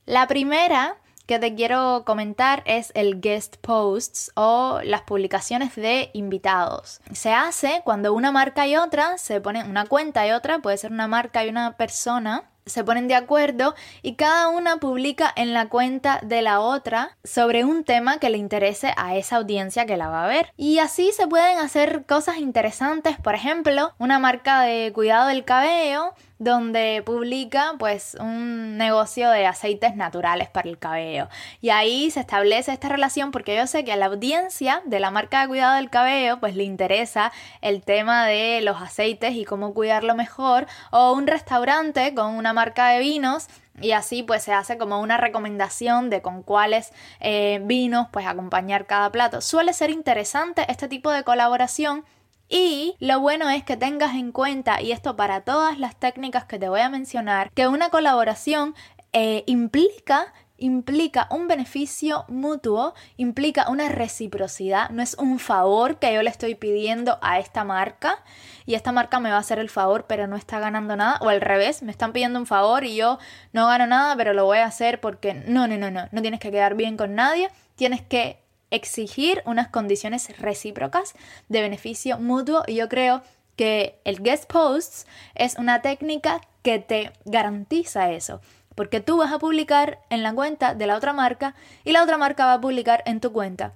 La 0.06 0.28
primera 0.28 0.98
que 1.26 1.40
te 1.40 1.56
quiero 1.56 2.04
comentar 2.06 2.62
es 2.68 2.92
el 2.94 3.22
guest 3.22 3.56
posts 3.56 4.32
o 4.36 4.80
las 4.84 5.02
publicaciones 5.02 5.74
de 5.74 6.12
invitados. 6.14 7.02
Se 7.12 7.34
hace 7.34 7.82
cuando 7.86 8.14
una 8.14 8.32
marca 8.32 8.68
y 8.68 8.76
otra 8.76 9.18
se 9.18 9.42
ponen 9.42 9.68
una 9.68 9.88
cuenta 9.88 10.28
y 10.28 10.32
otra, 10.32 10.60
puede 10.60 10.78
ser 10.78 10.92
una 10.92 11.08
marca 11.08 11.44
y 11.44 11.50
una 11.50 11.76
persona 11.76 12.52
se 12.66 12.84
ponen 12.84 13.08
de 13.08 13.16
acuerdo 13.16 13.76
y 14.02 14.16
cada 14.16 14.48
una 14.48 14.78
publica 14.78 15.32
en 15.36 15.54
la 15.54 15.70
cuenta 15.70 16.20
de 16.24 16.42
la 16.42 16.60
otra 16.62 17.16
sobre 17.24 17.64
un 17.64 17.84
tema 17.84 18.20
que 18.20 18.30
le 18.30 18.38
interese 18.38 18.94
a 18.98 19.16
esa 19.16 19.38
audiencia 19.38 19.86
que 19.86 19.98
la 19.98 20.10
va 20.10 20.26
a 20.26 20.28
ver. 20.28 20.52
Y 20.58 20.80
así 20.80 21.12
se 21.12 21.28
pueden 21.28 21.60
hacer 21.60 22.06
cosas 22.06 22.38
interesantes, 22.38 23.18
por 23.20 23.36
ejemplo, 23.36 23.94
una 24.00 24.18
marca 24.18 24.62
de 24.62 24.92
cuidado 24.94 25.28
del 25.28 25.46
cabello 25.46 26.14
donde 26.38 27.02
publica 27.06 27.76
pues 27.80 28.16
un 28.20 28.78
negocio 28.78 29.30
de 29.30 29.46
aceites 29.46 29.96
naturales 29.96 30.50
para 30.50 30.70
el 30.70 30.78
cabello. 30.78 31.30
Y 31.62 31.70
ahí 31.70 32.12
se 32.12 32.20
establece 32.20 32.74
esta 32.74 32.90
relación 32.90 33.32
porque 33.32 33.56
yo 33.56 33.68
sé 33.68 33.86
que 33.86 33.94
a 33.94 33.96
la 33.96 34.08
audiencia 34.08 34.82
de 34.86 35.00
la 35.00 35.12
marca 35.12 35.42
de 35.42 35.48
cuidado 35.48 35.76
del 35.76 35.90
cabello 35.90 36.40
pues 36.40 36.56
le 36.56 36.64
interesa 36.64 37.32
el 37.62 37.82
tema 37.84 38.26
de 38.28 38.62
los 38.62 38.82
aceites 38.82 39.34
y 39.36 39.46
cómo 39.46 39.74
cuidarlo 39.74 40.16
mejor 40.16 40.68
o 40.92 41.14
un 41.14 41.28
restaurante 41.28 42.14
con 42.14 42.36
una 42.36 42.54
marca 42.54 42.90
de 42.90 43.00
vinos 43.00 43.48
y 43.82 43.92
así 43.92 44.24
pues 44.24 44.44
se 44.44 44.54
hace 44.54 44.78
como 44.78 45.02
una 45.02 45.18
recomendación 45.18 46.10
de 46.10 46.22
con 46.22 46.44
cuáles 46.44 46.92
eh, 47.20 47.60
vinos 47.64 48.08
pues 48.12 48.26
acompañar 48.26 48.86
cada 48.86 49.12
plato. 49.12 49.42
Suele 49.42 49.74
ser 49.74 49.90
interesante 49.90 50.66
este 50.70 50.88
tipo 50.88 51.12
de 51.12 51.24
colaboración 51.24 52.06
y 52.50 52.96
lo 53.00 53.20
bueno 53.20 53.50
es 53.50 53.64
que 53.64 53.78
tengas 53.78 54.16
en 54.16 54.32
cuenta, 54.32 54.82
y 54.82 54.92
esto 54.92 55.16
para 55.16 55.42
todas 55.42 55.80
las 55.80 55.96
técnicas 55.96 56.46
que 56.46 56.60
te 56.60 56.70
voy 56.70 56.82
a 56.82 56.90
mencionar, 56.90 57.52
que 57.52 57.68
una 57.68 57.90
colaboración 57.90 58.76
eh, 59.14 59.44
implica 59.48 60.34
implica 60.58 61.28
un 61.32 61.48
beneficio 61.48 62.26
mutuo, 62.30 62.94
implica 63.18 63.70
una 63.70 63.90
reciprocidad, 63.90 64.90
no 64.90 65.02
es 65.02 65.16
un 65.16 65.40
favor 65.40 66.00
que 66.00 66.14
yo 66.14 66.24
le 66.24 66.30
estoy 66.30 66.56
pidiendo 66.56 67.18
a 67.22 67.40
esta 67.40 67.64
marca 67.64 68.24
y 68.66 68.76
esta 68.76 68.92
marca 68.92 69.20
me 69.20 69.30
va 69.30 69.36
a 69.36 69.40
hacer 69.40 69.60
el 69.60 69.70
favor 69.70 70.06
pero 70.08 70.28
no 70.28 70.38
está 70.38 70.60
ganando 70.60 70.96
nada 70.96 71.18
o 71.22 71.30
al 71.30 71.42
revés, 71.42 71.84
me 71.84 71.92
están 71.92 72.14
pidiendo 72.14 72.40
un 72.40 72.46
favor 72.46 72.86
y 72.86 72.96
yo 72.96 73.20
no 73.52 73.68
gano 73.68 73.88
nada 73.88 74.16
pero 74.16 74.34
lo 74.34 74.46
voy 74.46 74.60
a 74.60 74.66
hacer 74.66 75.02
porque 75.02 75.34
no, 75.34 75.68
no, 75.68 75.78
no, 75.78 75.92
no, 75.92 76.08
no 76.12 76.22
tienes 76.22 76.40
que 76.40 76.52
quedar 76.52 76.76
bien 76.76 76.96
con 76.96 77.16
nadie, 77.16 77.50
tienes 77.76 78.02
que 78.02 78.45
exigir 78.72 79.42
unas 79.46 79.68
condiciones 79.68 80.38
recíprocas 80.38 81.14
de 81.50 81.62
beneficio 81.62 82.20
mutuo 82.20 82.64
y 82.68 82.76
yo 82.76 82.90
creo 82.90 83.22
que 83.56 84.00
el 84.04 84.22
guest 84.22 84.52
posts 84.52 85.06
es 85.34 85.58
una 85.58 85.82
técnica 85.82 86.42
que 86.62 86.80
te 86.80 87.14
garantiza 87.26 88.12
eso, 88.12 88.42
porque 88.76 89.00
tú 89.00 89.18
vas 89.18 89.32
a 89.32 89.40
publicar 89.40 90.00
en 90.10 90.24
la 90.24 90.34
cuenta 90.34 90.76
de 90.76 90.88
la 90.88 90.98
otra 90.98 91.14
marca 91.14 91.56
y 91.84 91.92
la 91.92 92.04
otra 92.04 92.18
marca 92.18 92.46
va 92.46 92.54
a 92.54 92.62
publicar 92.62 93.04
en 93.06 93.22
tu 93.22 93.32
cuenta. 93.32 93.74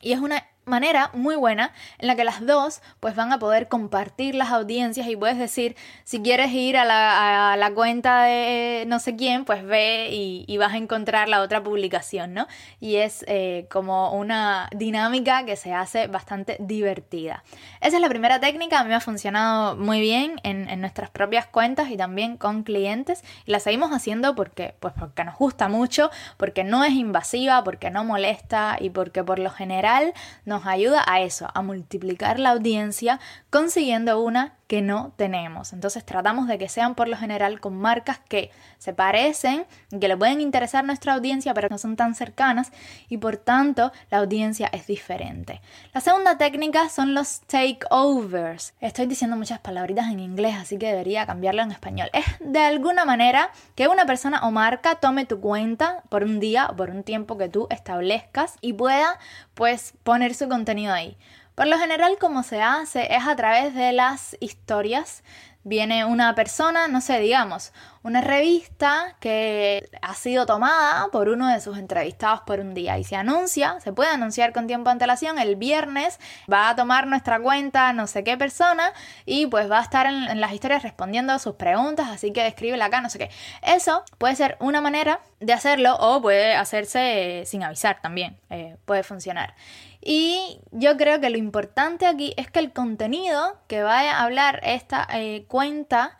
Y 0.00 0.12
es 0.12 0.20
una 0.20 0.46
manera 0.66 1.10
muy 1.14 1.36
buena 1.36 1.72
en 1.98 2.08
la 2.08 2.16
que 2.16 2.24
las 2.24 2.44
dos 2.44 2.82
pues 2.98 3.14
van 3.14 3.32
a 3.32 3.38
poder 3.38 3.68
compartir 3.68 4.34
las 4.34 4.50
audiencias 4.50 5.06
y 5.06 5.14
puedes 5.14 5.38
decir 5.38 5.76
si 6.02 6.20
quieres 6.22 6.50
ir 6.50 6.76
a 6.76 6.84
la, 6.84 7.72
cuenta 7.74 8.24
de 8.24 8.84
no 8.88 8.98
sé 8.98 9.14
quién 9.14 9.44
pues 9.44 9.64
ve 9.64 10.08
y, 10.10 10.56
vas 10.56 10.72
a 10.72 10.78
encontrar 10.78 11.28
la 11.28 11.42
otra 11.42 11.62
publicación 11.62 12.32
no 12.32 12.46
y 12.80 12.96
es 12.96 13.24
eh, 13.28 13.66
como 13.70 14.12
una 14.14 14.68
dinámica 14.74 15.44
que 15.44 15.54
se 15.54 15.74
hace 15.74 16.06
bastante 16.06 16.56
divertida. 16.58 17.44
Esa 17.80 17.96
es 17.96 18.00
la 18.00 18.08
primera 18.08 18.40
técnica. 18.40 18.80
A 18.80 18.84
mí 18.84 18.88
me 18.88 18.94
ha 18.94 19.00
funcionado 19.00 19.76
muy 19.76 20.00
bien 20.00 20.40
en, 20.42 20.68
en 20.70 20.80
nuestras 20.80 21.10
propias 21.10 21.46
cuentas 21.46 21.90
y 21.90 21.96
también 21.98 22.38
con 22.38 22.62
clientes. 22.62 23.22
Y 23.44 23.50
la 23.50 23.60
seguimos 23.60 23.92
haciendo 23.92 24.34
porque 24.34 24.74
pues 24.80 24.94
porque 24.98 25.24
nos 25.24 25.36
gusta 25.36 25.68
mucho 25.68 26.10
porque 26.38 26.64
no 26.64 26.84
es 26.84 26.92
invasiva 26.92 27.62
porque 27.62 27.90
no 27.90 28.02
molesta 28.02 28.78
y 28.80 28.90
porque 28.90 29.22
por 29.22 29.38
lo 29.38 29.50
general 29.50 30.14
no 30.46 30.55
nos 30.56 30.66
ayuda 30.66 31.04
a 31.06 31.20
eso, 31.20 31.48
a 31.52 31.60
multiplicar 31.60 32.40
la 32.40 32.50
audiencia 32.50 33.20
consiguiendo 33.50 34.22
una 34.22 34.54
que 34.66 34.82
no 34.82 35.12
tenemos. 35.16 35.72
Entonces 35.72 36.04
tratamos 36.04 36.48
de 36.48 36.58
que 36.58 36.68
sean 36.68 36.94
por 36.94 37.08
lo 37.08 37.16
general 37.16 37.60
con 37.60 37.76
marcas 37.76 38.18
que 38.18 38.50
se 38.78 38.92
parecen, 38.92 39.64
que 40.00 40.08
le 40.08 40.16
pueden 40.16 40.40
interesar 40.40 40.82
a 40.82 40.86
nuestra 40.86 41.14
audiencia, 41.14 41.54
pero 41.54 41.68
no 41.70 41.78
son 41.78 41.96
tan 41.96 42.14
cercanas 42.14 42.72
y 43.08 43.18
por 43.18 43.36
tanto 43.36 43.92
la 44.10 44.18
audiencia 44.18 44.68
es 44.72 44.86
diferente. 44.86 45.60
La 45.92 46.00
segunda 46.00 46.36
técnica 46.36 46.88
son 46.88 47.14
los 47.14 47.40
takeovers. 47.42 48.74
Estoy 48.80 49.06
diciendo 49.06 49.36
muchas 49.36 49.60
palabritas 49.60 50.10
en 50.10 50.20
inglés, 50.20 50.56
así 50.58 50.78
que 50.78 50.88
debería 50.88 51.26
cambiarlo 51.26 51.62
en 51.62 51.70
español. 51.70 52.10
Es 52.12 52.24
de 52.40 52.60
alguna 52.60 53.04
manera 53.04 53.50
que 53.76 53.88
una 53.88 54.04
persona 54.04 54.40
o 54.42 54.50
marca 54.50 54.96
tome 54.96 55.26
tu 55.26 55.40
cuenta 55.40 56.02
por 56.08 56.24
un 56.24 56.40
día 56.40 56.68
o 56.70 56.76
por 56.76 56.90
un 56.90 57.04
tiempo 57.04 57.38
que 57.38 57.48
tú 57.48 57.68
establezcas 57.70 58.56
y 58.60 58.72
pueda 58.72 59.18
pues 59.56 59.94
poner 60.04 60.34
su 60.34 60.48
contenido 60.48 60.92
ahí. 60.92 61.16
Por 61.54 61.66
lo 61.66 61.78
general, 61.78 62.18
como 62.20 62.42
se 62.42 62.60
hace 62.60 63.12
es 63.16 63.26
a 63.26 63.34
través 63.34 63.74
de 63.74 63.92
las 63.92 64.36
historias. 64.38 65.24
Viene 65.68 66.04
una 66.04 66.36
persona, 66.36 66.86
no 66.86 67.00
sé, 67.00 67.18
digamos, 67.18 67.72
una 68.04 68.20
revista 68.20 69.16
que 69.18 69.90
ha 70.00 70.14
sido 70.14 70.46
tomada 70.46 71.08
por 71.10 71.28
uno 71.28 71.48
de 71.48 71.60
sus 71.60 71.76
entrevistados 71.76 72.42
por 72.42 72.60
un 72.60 72.72
día 72.72 72.98
y 72.98 73.02
se 73.02 73.16
anuncia, 73.16 73.80
se 73.80 73.92
puede 73.92 74.10
anunciar 74.10 74.52
con 74.52 74.68
tiempo 74.68 74.90
de 74.90 74.92
antelación, 74.92 75.40
el 75.40 75.56
viernes 75.56 76.20
va 76.48 76.68
a 76.68 76.76
tomar 76.76 77.08
nuestra 77.08 77.40
cuenta 77.40 77.92
no 77.92 78.06
sé 78.06 78.22
qué 78.22 78.36
persona 78.36 78.92
y 79.24 79.48
pues 79.48 79.68
va 79.68 79.80
a 79.80 79.82
estar 79.82 80.06
en, 80.06 80.40
las 80.40 80.52
historias 80.52 80.84
respondiendo 80.84 81.32
a 81.32 81.40
sus 81.40 81.56
preguntas, 81.56 82.10
así 82.10 82.32
que 82.32 82.46
escríbela 82.46 82.84
acá, 82.84 83.00
no 83.00 83.10
sé 83.10 83.18
qué. 83.18 83.30
Eso 83.60 84.04
puede 84.18 84.36
ser 84.36 84.56
una 84.60 84.80
manera 84.80 85.18
de 85.40 85.52
hacerlo 85.52 85.96
o 85.98 86.22
puede 86.22 86.54
hacerse 86.54 87.42
sin 87.44 87.64
avisar 87.64 88.00
también, 88.00 88.38
eh, 88.50 88.76
puede 88.84 89.02
funcionar. 89.02 89.56
Y 90.08 90.60
yo 90.70 90.96
creo 90.96 91.20
que 91.20 91.30
lo 91.30 91.36
importante 91.36 92.06
aquí 92.06 92.32
es 92.36 92.48
que 92.48 92.60
el 92.60 92.72
contenido 92.72 93.58
que 93.66 93.82
vaya 93.82 94.16
a 94.16 94.22
hablar 94.22 94.60
esta 94.62 95.04
eh, 95.12 95.46
cuenta, 95.48 96.16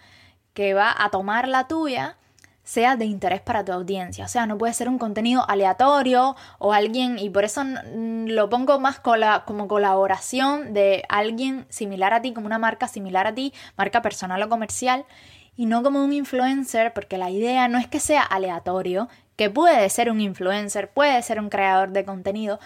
que 0.54 0.74
va 0.74 0.92
a 0.92 1.10
tomar 1.10 1.46
la 1.46 1.68
tuya, 1.68 2.16
sea 2.64 2.96
de 2.96 3.04
interés 3.04 3.42
para 3.42 3.64
tu 3.64 3.70
audiencia. 3.70 4.24
O 4.24 4.28
sea, 4.28 4.44
no 4.44 4.58
puede 4.58 4.74
ser 4.74 4.88
un 4.88 4.98
contenido 4.98 5.48
aleatorio 5.48 6.34
o 6.58 6.72
alguien, 6.72 7.20
y 7.20 7.30
por 7.30 7.44
eso 7.44 7.62
lo 7.62 8.50
pongo 8.50 8.80
más 8.80 8.98
como 8.98 9.68
colaboración 9.68 10.74
de 10.74 11.04
alguien 11.08 11.64
similar 11.68 12.12
a 12.12 12.22
ti, 12.22 12.32
como 12.32 12.46
una 12.46 12.58
marca 12.58 12.88
similar 12.88 13.28
a 13.28 13.34
ti, 13.36 13.54
marca 13.76 14.02
personal 14.02 14.42
o 14.42 14.48
comercial, 14.48 15.04
y 15.54 15.66
no 15.66 15.84
como 15.84 16.02
un 16.02 16.12
influencer, 16.12 16.92
porque 16.92 17.18
la 17.18 17.30
idea 17.30 17.68
no 17.68 17.78
es 17.78 17.86
que 17.86 18.00
sea 18.00 18.22
aleatorio, 18.22 19.08
que 19.36 19.48
puede 19.48 19.88
ser 19.90 20.10
un 20.10 20.20
influencer, 20.20 20.90
puede 20.90 21.22
ser 21.22 21.38
un 21.40 21.50
creador 21.50 21.90
de 21.90 22.04
contenido, 22.04 22.58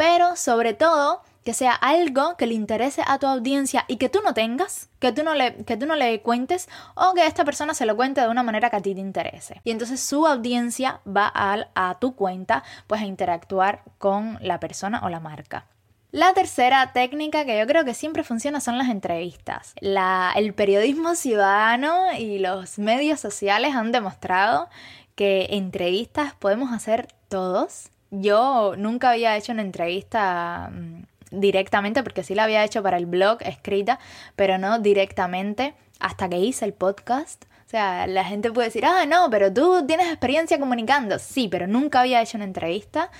pero 0.00 0.34
sobre 0.34 0.72
todo 0.72 1.20
que 1.44 1.52
sea 1.52 1.72
algo 1.74 2.38
que 2.38 2.46
le 2.46 2.54
interese 2.54 3.02
a 3.06 3.18
tu 3.18 3.26
audiencia 3.26 3.84
y 3.86 3.98
que 3.98 4.08
tú 4.08 4.20
no 4.24 4.32
tengas, 4.32 4.88
que 4.98 5.12
tú 5.12 5.22
no 5.22 5.34
le, 5.34 5.56
que 5.66 5.76
tú 5.76 5.84
no 5.84 5.94
le 5.94 6.22
cuentes 6.22 6.70
o 6.94 7.12
que 7.12 7.26
esta 7.26 7.44
persona 7.44 7.74
se 7.74 7.84
lo 7.84 7.96
cuente 7.96 8.22
de 8.22 8.28
una 8.28 8.42
manera 8.42 8.70
que 8.70 8.76
a 8.76 8.80
ti 8.80 8.94
te 8.94 9.00
interese. 9.02 9.60
Y 9.62 9.72
entonces 9.72 10.00
su 10.00 10.26
audiencia 10.26 11.02
va 11.06 11.30
a, 11.34 11.66
a 11.74 11.98
tu 11.98 12.16
cuenta 12.16 12.64
pues 12.86 13.02
a 13.02 13.04
interactuar 13.04 13.82
con 13.98 14.38
la 14.40 14.58
persona 14.58 15.02
o 15.04 15.10
la 15.10 15.20
marca. 15.20 15.66
La 16.12 16.32
tercera 16.32 16.94
técnica 16.94 17.44
que 17.44 17.58
yo 17.58 17.66
creo 17.66 17.84
que 17.84 17.92
siempre 17.92 18.24
funciona 18.24 18.62
son 18.62 18.78
las 18.78 18.88
entrevistas. 18.88 19.74
el 19.82 20.54
periodismo 20.54 21.14
ciudadano 21.14 22.10
y 22.18 22.38
los 22.38 22.78
medios 22.78 23.20
sociales 23.20 23.74
han 23.74 23.92
demostrado 23.92 24.70
que 25.14 25.48
entrevistas 25.50 26.32
podemos 26.38 26.72
hacer 26.72 27.08
todos. 27.28 27.90
Yo 28.10 28.74
nunca 28.76 29.10
había 29.10 29.36
hecho 29.36 29.52
una 29.52 29.62
entrevista 29.62 30.70
mm, 30.72 31.02
directamente, 31.40 32.02
porque 32.02 32.24
sí 32.24 32.34
la 32.34 32.44
había 32.44 32.64
hecho 32.64 32.82
para 32.82 32.96
el 32.96 33.06
blog 33.06 33.38
escrita, 33.42 33.98
pero 34.36 34.58
no 34.58 34.78
directamente 34.78 35.74
hasta 36.00 36.28
que 36.28 36.38
hice 36.38 36.64
el 36.64 36.72
podcast. 36.72 37.44
O 37.66 37.70
sea, 37.70 38.08
la 38.08 38.24
gente 38.24 38.50
puede 38.50 38.66
decir, 38.68 38.84
ah, 38.84 39.06
no, 39.06 39.30
pero 39.30 39.52
tú 39.52 39.86
tienes 39.86 40.08
experiencia 40.08 40.58
comunicando. 40.58 41.20
Sí, 41.20 41.46
pero 41.48 41.68
nunca 41.68 42.00
había 42.00 42.20
hecho 42.20 42.36
una 42.36 42.44
entrevista 42.44 43.10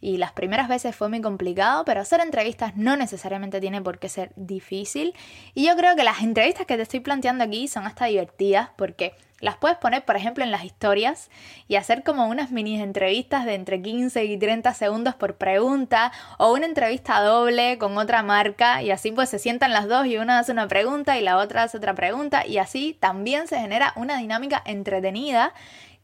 y 0.00 0.16
las 0.16 0.32
primeras 0.32 0.66
veces 0.68 0.96
fue 0.96 1.08
muy 1.08 1.20
complicado, 1.20 1.84
pero 1.84 2.00
hacer 2.00 2.20
entrevistas 2.20 2.76
no 2.76 2.96
necesariamente 2.96 3.60
tiene 3.60 3.82
por 3.82 3.98
qué 3.98 4.08
ser 4.08 4.32
difícil. 4.34 5.14
Y 5.54 5.66
yo 5.66 5.76
creo 5.76 5.94
que 5.94 6.04
las 6.04 6.22
entrevistas 6.22 6.66
que 6.66 6.76
te 6.76 6.82
estoy 6.82 7.00
planteando 7.00 7.44
aquí 7.44 7.68
son 7.68 7.86
hasta 7.86 8.06
divertidas 8.06 8.70
porque 8.76 9.14
las 9.40 9.56
puedes 9.56 9.78
poner, 9.78 10.04
por 10.04 10.16
ejemplo, 10.16 10.44
en 10.44 10.50
las 10.50 10.64
historias 10.64 11.30
y 11.66 11.76
hacer 11.76 12.02
como 12.02 12.26
unas 12.28 12.50
mini 12.50 12.80
entrevistas 12.80 13.44
de 13.44 13.54
entre 13.54 13.80
15 13.82 14.24
y 14.24 14.38
30 14.38 14.74
segundos 14.74 15.14
por 15.14 15.36
pregunta 15.36 16.12
o 16.38 16.52
una 16.52 16.66
entrevista 16.66 17.20
doble 17.20 17.78
con 17.78 17.96
otra 17.98 18.22
marca 18.22 18.82
y 18.82 18.90
así 18.90 19.12
pues 19.12 19.30
se 19.30 19.38
sientan 19.38 19.72
las 19.72 19.88
dos 19.88 20.06
y 20.06 20.18
una 20.18 20.38
hace 20.38 20.52
una 20.52 20.68
pregunta 20.68 21.18
y 21.18 21.22
la 21.22 21.38
otra 21.38 21.64
hace 21.64 21.78
otra 21.78 21.94
pregunta 21.94 22.46
y 22.46 22.58
así 22.58 22.96
también 23.00 23.48
se 23.48 23.58
genera 23.58 23.92
una 23.96 24.18
dinámica 24.18 24.62
entretenida 24.64 25.52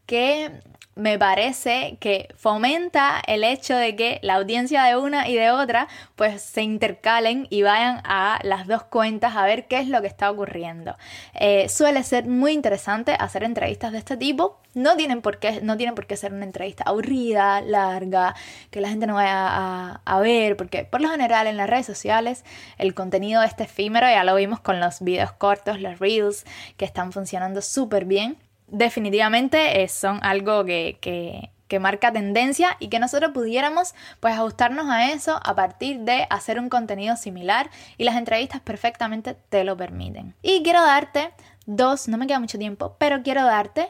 que 0.07 0.51
me 0.97 1.19
parece 1.19 1.97
que 1.99 2.27
fomenta 2.35 3.21
el 3.27 3.43
hecho 3.43 3.75
de 3.75 3.95
que 3.95 4.19
la 4.23 4.35
audiencia 4.35 4.83
de 4.83 4.97
una 4.97 5.29
y 5.29 5.35
de 5.35 5.51
otra 5.51 5.87
pues 6.15 6.41
se 6.41 6.63
intercalen 6.63 7.45
y 7.51 7.61
vayan 7.61 8.01
a 8.03 8.39
las 8.43 8.67
dos 8.67 8.83
cuentas 8.83 9.35
a 9.35 9.45
ver 9.45 9.67
qué 9.67 9.79
es 9.79 9.87
lo 9.87 10.01
que 10.01 10.07
está 10.07 10.31
ocurriendo. 10.31 10.97
Eh, 11.35 11.69
suele 11.69 12.03
ser 12.03 12.25
muy 12.25 12.53
interesante 12.53 13.15
hacer 13.17 13.43
entrevistas 13.43 13.91
de 13.91 13.99
este 13.99 14.17
tipo. 14.17 14.59
No 14.73 14.95
tienen, 14.95 15.21
por 15.21 15.39
qué, 15.39 15.61
no 15.61 15.77
tienen 15.77 15.93
por 15.93 16.07
qué 16.07 16.17
ser 16.17 16.33
una 16.33 16.45
entrevista 16.45 16.83
aburrida, 16.85 17.61
larga, 17.61 18.35
que 18.71 18.81
la 18.81 18.89
gente 18.89 19.07
no 19.07 19.15
vaya 19.15 20.01
a, 20.03 20.19
ver, 20.19 20.57
porque 20.57 20.83
por 20.83 21.01
lo 21.01 21.09
general 21.09 21.47
en 21.47 21.57
las 21.57 21.69
redes 21.69 21.85
sociales 21.85 22.43
el 22.77 22.93
contenido 22.95 23.43
es 23.43 23.53
efímero, 23.59 24.07
ya 24.07 24.23
lo 24.23 24.35
vimos 24.35 24.59
con 24.59 24.79
los 24.79 25.01
videos 25.01 25.31
cortos, 25.31 25.79
los 25.79 25.99
reels, 25.99 26.45
que 26.75 26.85
están 26.85 27.11
funcionando 27.11 27.61
súper 27.61 28.05
bien 28.05 28.37
definitivamente 28.67 29.81
eh, 29.81 29.87
son 29.87 30.19
algo 30.23 30.63
que, 30.65 30.97
que, 31.01 31.79
marca 31.79 32.11
tendencia 32.11 32.75
y 32.79 32.87
que 32.87 32.97
nosotros 32.97 33.31
pudiéramos 33.33 33.93
pues 34.19 34.33
ajustarnos 34.33 34.87
a 34.89 35.11
eso 35.11 35.39
a 35.43 35.53
partir 35.53 35.99
de 35.99 36.25
hacer 36.29 36.59
un 36.59 36.69
contenido 36.69 37.15
similar 37.17 37.69
y 37.97 38.03
las 38.05 38.15
entrevistas 38.15 38.61
perfectamente 38.61 39.35
te 39.49 39.63
lo 39.63 39.75
permiten. 39.77 40.33
Y 40.41 40.63
quiero 40.63 40.81
darte 40.81 41.31
dos, 41.65 42.07
no 42.07 42.17
me 42.17 42.25
queda 42.25 42.39
mucho 42.39 42.57
tiempo, 42.57 42.95
pero 42.97 43.21
quiero 43.21 43.43
darte 43.43 43.89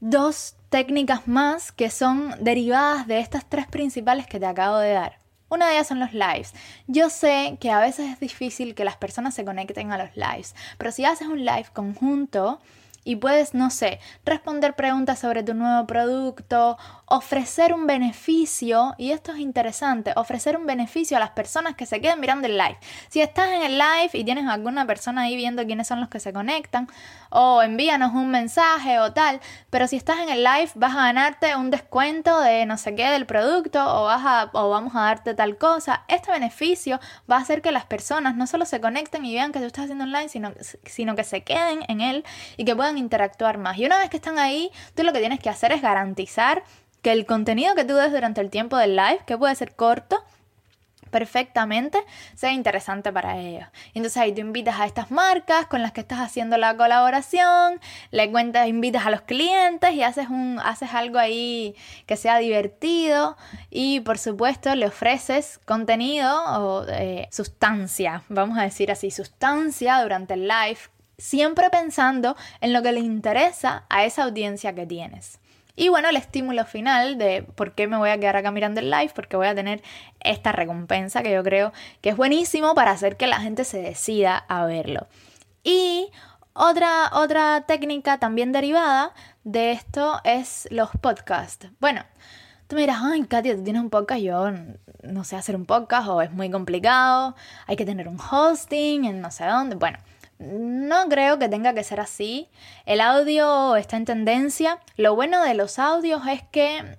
dos 0.00 0.56
técnicas 0.68 1.26
más 1.26 1.72
que 1.72 1.88
son 1.88 2.34
derivadas 2.40 3.06
de 3.06 3.20
estas 3.20 3.48
tres 3.48 3.66
principales 3.66 4.26
que 4.26 4.40
te 4.40 4.46
acabo 4.46 4.78
de 4.78 4.92
dar. 4.92 5.18
Una 5.48 5.66
de 5.66 5.74
ellas 5.74 5.86
son 5.86 5.98
los 5.98 6.12
lives. 6.12 6.52
Yo 6.86 7.08
sé 7.08 7.56
que 7.58 7.70
a 7.70 7.80
veces 7.80 8.12
es 8.12 8.20
difícil 8.20 8.74
que 8.74 8.84
las 8.84 8.96
personas 8.96 9.34
se 9.34 9.46
conecten 9.46 9.92
a 9.92 9.98
los 9.98 10.14
lives, 10.14 10.54
pero 10.76 10.92
si 10.92 11.06
haces 11.06 11.28
un 11.28 11.44
live 11.44 11.68
conjunto, 11.72 12.60
y 13.04 13.16
puedes, 13.16 13.54
no 13.54 13.70
sé, 13.70 14.00
responder 14.24 14.74
preguntas 14.74 15.18
sobre 15.18 15.42
tu 15.42 15.54
nuevo 15.54 15.86
producto, 15.86 16.78
ofrecer 17.10 17.72
un 17.72 17.86
beneficio, 17.86 18.94
y 18.98 19.12
esto 19.12 19.32
es 19.32 19.38
interesante, 19.38 20.12
ofrecer 20.16 20.56
un 20.56 20.66
beneficio 20.66 21.16
a 21.16 21.20
las 21.20 21.30
personas 21.30 21.74
que 21.74 21.86
se 21.86 22.00
queden 22.00 22.20
mirando 22.20 22.46
el 22.46 22.58
live. 22.58 22.78
Si 23.08 23.20
estás 23.20 23.48
en 23.48 23.62
el 23.62 23.78
live 23.78 24.10
y 24.12 24.24
tienes 24.24 24.46
alguna 24.46 24.86
persona 24.86 25.22
ahí 25.22 25.36
viendo 25.36 25.64
quiénes 25.64 25.86
son 25.86 26.00
los 26.00 26.08
que 26.08 26.20
se 26.20 26.32
conectan, 26.32 26.88
o 27.30 27.62
envíanos 27.62 28.14
un 28.14 28.30
mensaje 28.30 28.98
o 29.00 29.12
tal, 29.12 29.40
pero 29.70 29.86
si 29.86 29.96
estás 29.96 30.18
en 30.20 30.28
el 30.28 30.44
live 30.44 30.70
vas 30.74 30.92
a 30.92 31.02
ganarte 31.02 31.56
un 31.56 31.70
descuento 31.70 32.40
de 32.40 32.66
no 32.66 32.78
sé 32.78 32.94
qué 32.94 33.10
del 33.10 33.26
producto 33.26 33.84
o, 33.84 34.04
vas 34.04 34.22
a, 34.24 34.50
o 34.52 34.70
vamos 34.70 34.94
a 34.94 35.00
darte 35.00 35.34
tal 35.34 35.56
cosa, 35.58 36.04
este 36.08 36.30
beneficio 36.30 37.00
va 37.30 37.36
a 37.36 37.40
hacer 37.40 37.62
que 37.62 37.72
las 37.72 37.84
personas 37.84 38.36
no 38.36 38.46
solo 38.46 38.64
se 38.64 38.80
conecten 38.80 39.24
y 39.24 39.34
vean 39.34 39.52
que 39.52 39.60
tú 39.60 39.66
estás 39.66 39.84
haciendo 39.84 40.04
online, 40.04 40.28
sino, 40.28 40.52
sino 40.84 41.16
que 41.16 41.24
se 41.24 41.42
queden 41.42 41.80
en 41.88 42.00
él 42.00 42.24
y 42.56 42.64
que 42.64 42.76
puedan 42.76 42.98
interactuar 42.98 43.58
más. 43.58 43.78
Y 43.78 43.86
una 43.86 43.98
vez 43.98 44.10
que 44.10 44.16
están 44.16 44.38
ahí, 44.38 44.70
tú 44.94 45.02
lo 45.02 45.12
que 45.12 45.20
tienes 45.20 45.40
que 45.40 45.50
hacer 45.50 45.72
es 45.72 45.82
garantizar 45.82 46.62
que 47.02 47.12
el 47.12 47.26
contenido 47.26 47.74
que 47.74 47.84
tú 47.84 47.94
des 47.94 48.12
durante 48.12 48.40
el 48.40 48.50
tiempo 48.50 48.76
del 48.76 48.96
live, 48.96 49.20
que 49.26 49.38
puede 49.38 49.54
ser 49.54 49.74
corto, 49.74 50.22
perfectamente 51.08 51.98
sea 52.34 52.52
interesante 52.52 53.12
para 53.12 53.38
ellos. 53.38 53.66
Entonces 53.94 54.16
ahí 54.18 54.32
tú 54.32 54.40
invitas 54.40 54.78
a 54.78 54.86
estas 54.86 55.10
marcas 55.10 55.66
con 55.66 55.82
las 55.82 55.92
que 55.92 56.00
estás 56.00 56.20
haciendo 56.20 56.56
la 56.56 56.76
colaboración, 56.76 57.80
le 58.10 58.30
cuentas, 58.30 58.68
invitas 58.68 59.06
a 59.06 59.10
los 59.10 59.22
clientes 59.22 59.92
y 59.92 60.02
haces 60.02 60.28
un 60.28 60.60
haces 60.62 60.90
algo 60.94 61.18
ahí 61.18 61.74
que 62.06 62.16
sea 62.16 62.38
divertido 62.38 63.36
y 63.70 64.00
por 64.00 64.18
supuesto 64.18 64.74
le 64.74 64.86
ofreces 64.86 65.58
contenido 65.64 66.30
o 66.60 66.86
eh, 66.88 67.28
sustancia, 67.30 68.22
vamos 68.28 68.58
a 68.58 68.62
decir 68.62 68.90
así, 68.90 69.10
sustancia 69.10 70.00
durante 70.02 70.34
el 70.34 70.46
live 70.46 70.78
siempre 71.16 71.68
pensando 71.68 72.36
en 72.60 72.72
lo 72.72 72.82
que 72.82 72.92
le 72.92 73.00
interesa 73.00 73.84
a 73.88 74.04
esa 74.04 74.22
audiencia 74.22 74.74
que 74.74 74.86
tienes. 74.86 75.40
Y 75.80 75.90
bueno, 75.90 76.08
el 76.08 76.16
estímulo 76.16 76.64
final 76.64 77.18
de 77.18 77.44
por 77.54 77.72
qué 77.72 77.86
me 77.86 77.96
voy 77.96 78.10
a 78.10 78.18
quedar 78.18 78.34
acá 78.34 78.50
mirando 78.50 78.80
el 78.80 78.90
live, 78.90 79.12
porque 79.14 79.36
voy 79.36 79.46
a 79.46 79.54
tener 79.54 79.80
esta 80.18 80.50
recompensa 80.50 81.22
que 81.22 81.30
yo 81.30 81.44
creo 81.44 81.72
que 82.00 82.08
es 82.08 82.16
buenísimo 82.16 82.74
para 82.74 82.90
hacer 82.90 83.16
que 83.16 83.28
la 83.28 83.40
gente 83.40 83.62
se 83.62 83.80
decida 83.80 84.36
a 84.48 84.66
verlo. 84.66 85.06
Y 85.62 86.10
otra, 86.52 87.10
otra 87.12 87.64
técnica 87.68 88.18
también 88.18 88.50
derivada 88.50 89.12
de 89.44 89.70
esto 89.70 90.20
es 90.24 90.66
los 90.72 90.90
podcasts. 91.00 91.68
Bueno, 91.78 92.02
tú 92.66 92.74
me 92.74 92.80
dirás, 92.80 92.98
ay, 93.00 93.22
Katia, 93.22 93.54
tú 93.54 93.62
tienes 93.62 93.80
un 93.80 93.90
podcast, 93.90 94.20
yo 94.20 94.50
no 95.04 95.22
sé 95.22 95.36
hacer 95.36 95.54
un 95.54 95.64
podcast 95.64 96.08
o 96.08 96.22
es 96.22 96.32
muy 96.32 96.50
complicado, 96.50 97.36
hay 97.68 97.76
que 97.76 97.84
tener 97.84 98.08
un 98.08 98.18
hosting 98.18 99.04
en 99.04 99.20
no 99.20 99.30
sé 99.30 99.44
dónde. 99.44 99.76
Bueno, 99.76 99.98
no 100.38 101.08
creo 101.08 101.38
que 101.38 101.48
tenga 101.48 101.74
que 101.74 101.84
ser 101.84 102.00
así. 102.00 102.48
El 102.86 103.00
audio 103.00 103.76
está 103.76 103.96
en 103.96 104.04
tendencia. 104.04 104.78
Lo 104.96 105.14
bueno 105.14 105.42
de 105.42 105.54
los 105.54 105.78
audios 105.78 106.22
es 106.26 106.42
que 106.44 106.96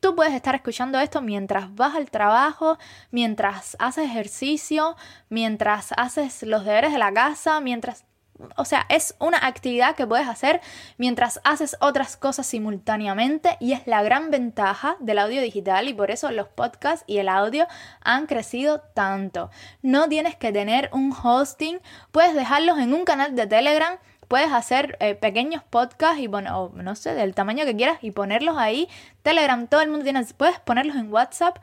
tú 0.00 0.16
puedes 0.16 0.34
estar 0.34 0.54
escuchando 0.54 0.98
esto 0.98 1.22
mientras 1.22 1.74
vas 1.74 1.94
al 1.94 2.10
trabajo, 2.10 2.78
mientras 3.10 3.76
haces 3.78 4.06
ejercicio, 4.06 4.96
mientras 5.28 5.92
haces 5.96 6.42
los 6.42 6.64
deberes 6.64 6.92
de 6.92 6.98
la 6.98 7.12
casa, 7.12 7.60
mientras 7.60 8.04
o 8.56 8.64
sea, 8.64 8.86
es 8.88 9.14
una 9.18 9.38
actividad 9.46 9.94
que 9.96 10.06
puedes 10.06 10.28
hacer 10.28 10.60
mientras 10.98 11.40
haces 11.44 11.76
otras 11.80 12.16
cosas 12.16 12.46
simultáneamente 12.46 13.56
y 13.60 13.72
es 13.72 13.86
la 13.86 14.02
gran 14.02 14.30
ventaja 14.30 14.96
del 15.00 15.18
audio 15.18 15.42
digital 15.42 15.88
y 15.88 15.94
por 15.94 16.10
eso 16.10 16.30
los 16.30 16.48
podcasts 16.48 17.04
y 17.06 17.18
el 17.18 17.28
audio 17.28 17.66
han 18.02 18.26
crecido 18.26 18.80
tanto. 18.80 19.50
No 19.82 20.08
tienes 20.08 20.36
que 20.36 20.52
tener 20.52 20.90
un 20.92 21.12
hosting, 21.12 21.80
puedes 22.12 22.34
dejarlos 22.34 22.78
en 22.78 22.94
un 22.94 23.04
canal 23.04 23.34
de 23.34 23.46
Telegram 23.46 23.98
puedes 24.30 24.52
hacer 24.52 24.96
eh, 25.00 25.16
pequeños 25.16 25.64
podcasts 25.64 26.20
y 26.20 26.28
bueno, 26.28 26.70
no 26.76 26.94
sé, 26.94 27.14
del 27.14 27.34
tamaño 27.34 27.64
que 27.64 27.74
quieras 27.74 27.98
y 28.00 28.12
ponerlos 28.12 28.56
ahí. 28.58 28.88
Telegram, 29.22 29.66
todo 29.66 29.80
el 29.80 29.90
mundo 29.90 30.04
tiene, 30.04 30.24
puedes 30.36 30.60
ponerlos 30.60 30.94
en 30.94 31.12
WhatsApp. 31.12 31.58